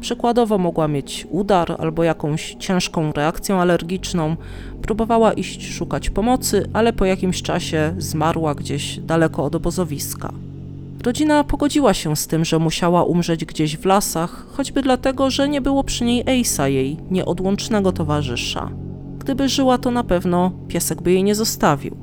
[0.00, 4.36] Przykładowo mogła mieć udar albo jakąś ciężką reakcję alergiczną.
[4.82, 10.32] Próbowała iść szukać pomocy, ale po jakimś czasie zmarła gdzieś daleko od obozowiska.
[11.04, 15.60] Rodzina pogodziła się z tym, że musiała umrzeć gdzieś w lasach, choćby dlatego, że nie
[15.60, 18.70] było przy niej Ace'a, jej nieodłącznego towarzysza.
[19.18, 21.96] Gdyby żyła, to na pewno piesek by jej nie zostawił.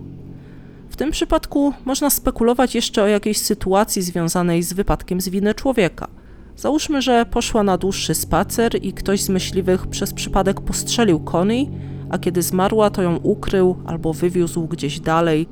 [0.90, 6.08] W tym przypadku można spekulować jeszcze o jakiejś sytuacji związanej z wypadkiem z winy człowieka–
[6.62, 11.66] Załóżmy, że poszła na dłuższy spacer i ktoś z myśliwych przez przypadek postrzelił Connie,
[12.10, 15.48] a kiedy zmarła, to ją ukrył albo wywiózł gdzieś dalej.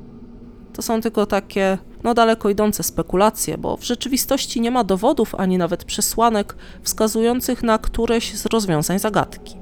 [0.72, 5.58] To są tylko takie, no daleko idące spekulacje, bo w rzeczywistości nie ma dowodów ani
[5.58, 9.56] nawet przesłanek wskazujących na któreś z rozwiązań zagadki.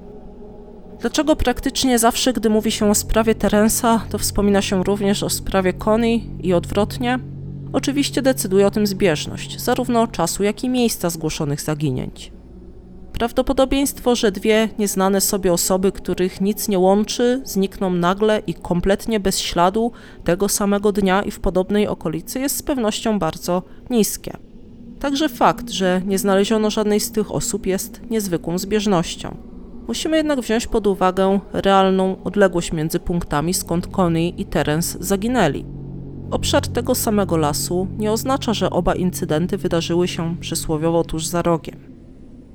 [1.00, 5.72] Dlaczego praktycznie zawsze, gdy mówi się o sprawie Terensa, to wspomina się również o sprawie
[5.72, 7.18] Connie i odwrotnie?
[7.72, 12.37] Oczywiście decyduje o tym zbieżność, zarówno czasu, jak i miejsca zgłoszonych zaginięć.
[13.18, 19.38] Prawdopodobieństwo, że dwie nieznane sobie osoby, których nic nie łączy, znikną nagle i kompletnie bez
[19.38, 19.92] śladu
[20.24, 24.36] tego samego dnia i w podobnej okolicy jest z pewnością bardzo niskie.
[25.00, 29.36] Także fakt, że nie znaleziono żadnej z tych osób jest niezwykłą zbieżnością.
[29.88, 35.64] Musimy jednak wziąć pod uwagę realną odległość między punktami, skąd Connie i Terence zaginęli.
[36.30, 41.97] Obszar tego samego lasu nie oznacza, że oba incydenty wydarzyły się przysłowiowo tuż za rogiem.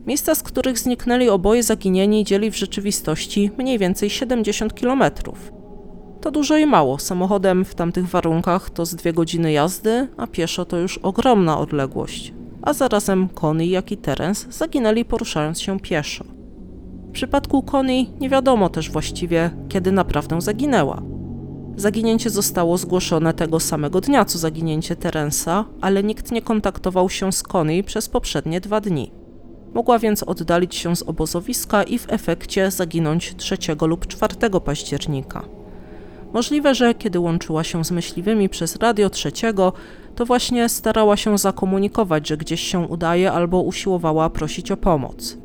[0.07, 5.03] Miejsca, z których zniknęli oboje zaginieni, dzieli w rzeczywistości mniej więcej 70 km.
[6.21, 6.99] To dużo i mało.
[6.99, 12.33] Samochodem w tamtych warunkach to z dwie godziny jazdy, a pieszo to już ogromna odległość.
[12.61, 16.23] A zarazem Connie, jak i Terence zaginęli poruszając się pieszo.
[17.09, 21.01] W przypadku Connie nie wiadomo też właściwie, kiedy naprawdę zaginęła.
[21.75, 27.43] Zaginięcie zostało zgłoszone tego samego dnia co zaginięcie Terensa, ale nikt nie kontaktował się z
[27.43, 29.22] Connie przez poprzednie dwa dni.
[29.73, 35.45] Mogła więc oddalić się z obozowiska i w efekcie zaginąć 3 lub 4 października.
[36.33, 39.73] Możliwe, że kiedy łączyła się z myśliwymi przez radio trzeciego,
[40.15, 45.37] to właśnie starała się zakomunikować, że gdzieś się udaje albo usiłowała prosić o pomoc.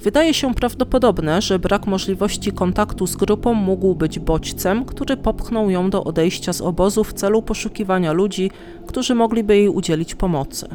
[0.00, 5.90] Wydaje się prawdopodobne, że brak możliwości kontaktu z grupą mógł być bodźcem, który popchnął ją
[5.90, 8.50] do odejścia z obozu w celu poszukiwania ludzi,
[8.86, 10.68] którzy mogliby jej udzielić pomocy.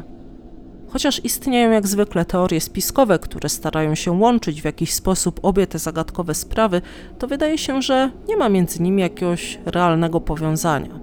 [0.92, 5.78] Chociaż istnieją jak zwykle teorie spiskowe, które starają się łączyć w jakiś sposób obie te
[5.78, 6.82] zagadkowe sprawy,
[7.18, 11.00] to wydaje się, że nie ma między nimi jakiegoś realnego powiązania.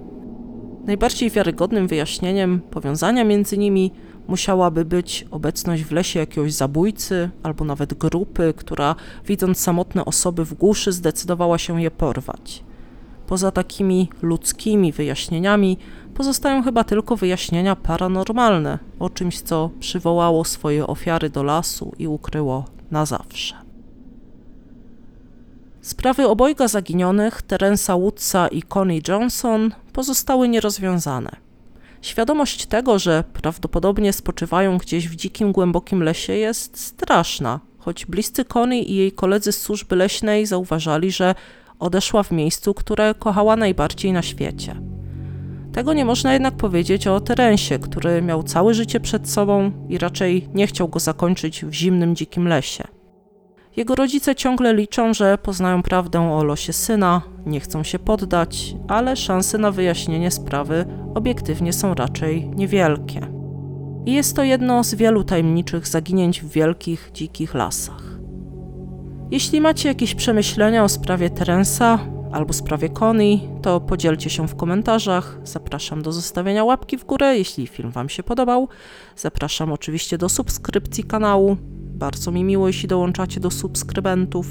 [0.84, 3.92] Najbardziej wiarygodnym wyjaśnieniem powiązania między nimi
[4.28, 10.54] musiałaby być obecność w lesie jakiegoś zabójcy albo nawet grupy, która widząc samotne osoby w
[10.54, 12.64] głuszy zdecydowała się je porwać.
[13.26, 15.78] Poza takimi ludzkimi wyjaśnieniami
[16.14, 22.64] pozostają chyba tylko wyjaśnienia paranormalne o czymś, co przywołało swoje ofiary do lasu i ukryło
[22.90, 23.54] na zawsze.
[25.80, 31.30] Sprawy obojga zaginionych, Terensa Woodsa i Connie Johnson, pozostały nierozwiązane.
[32.02, 38.82] Świadomość tego, że prawdopodobnie spoczywają gdzieś w dzikim, głębokim lesie jest straszna, choć bliscy Connie
[38.82, 41.34] i jej koledzy z służby leśnej zauważali, że
[41.78, 44.76] odeszła w miejscu, które kochała najbardziej na świecie.
[45.72, 50.48] Tego nie można jednak powiedzieć o Terensie, który miał całe życie przed sobą i raczej
[50.54, 52.84] nie chciał go zakończyć w zimnym, dzikim lesie.
[53.76, 59.16] Jego rodzice ciągle liczą, że poznają prawdę o losie syna, nie chcą się poddać, ale
[59.16, 63.20] szanse na wyjaśnienie sprawy obiektywnie są raczej niewielkie.
[64.06, 68.02] I jest to jedno z wielu tajemniczych zaginięć w wielkich, dzikich lasach.
[69.30, 71.98] Jeśli macie jakieś przemyślenia o sprawie Terensa
[72.32, 75.38] albo sprawie Connie, to podzielcie się w komentarzach.
[75.44, 78.68] Zapraszam do zostawienia łapki w górę, jeśli film Wam się podobał.
[79.16, 81.56] Zapraszam oczywiście do subskrypcji kanału.
[81.94, 84.46] Bardzo mi miło, jeśli dołączacie do subskrybentów.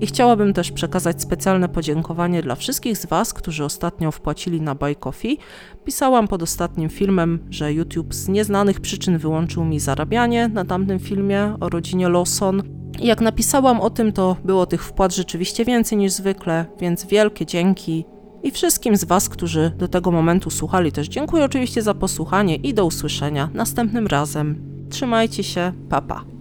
[0.00, 4.94] I chciałabym też przekazać specjalne podziękowanie dla wszystkich z Was, którzy ostatnio wpłacili na Buy
[4.94, 5.38] Coffee.
[5.84, 11.56] Pisałam pod ostatnim filmem, że YouTube z nieznanych przyczyn wyłączył mi zarabianie na tamtym filmie
[11.60, 12.62] o rodzinie Lawson.
[13.00, 17.46] I jak napisałam o tym, to było tych wpłat rzeczywiście więcej niż zwykle, więc wielkie
[17.46, 18.04] dzięki.
[18.42, 22.74] I wszystkim z Was, którzy do tego momentu słuchali, też dziękuję oczywiście za posłuchanie i
[22.74, 24.74] do usłyszenia następnym razem.
[24.90, 26.14] Trzymajcie się, papa.
[26.14, 26.33] Pa.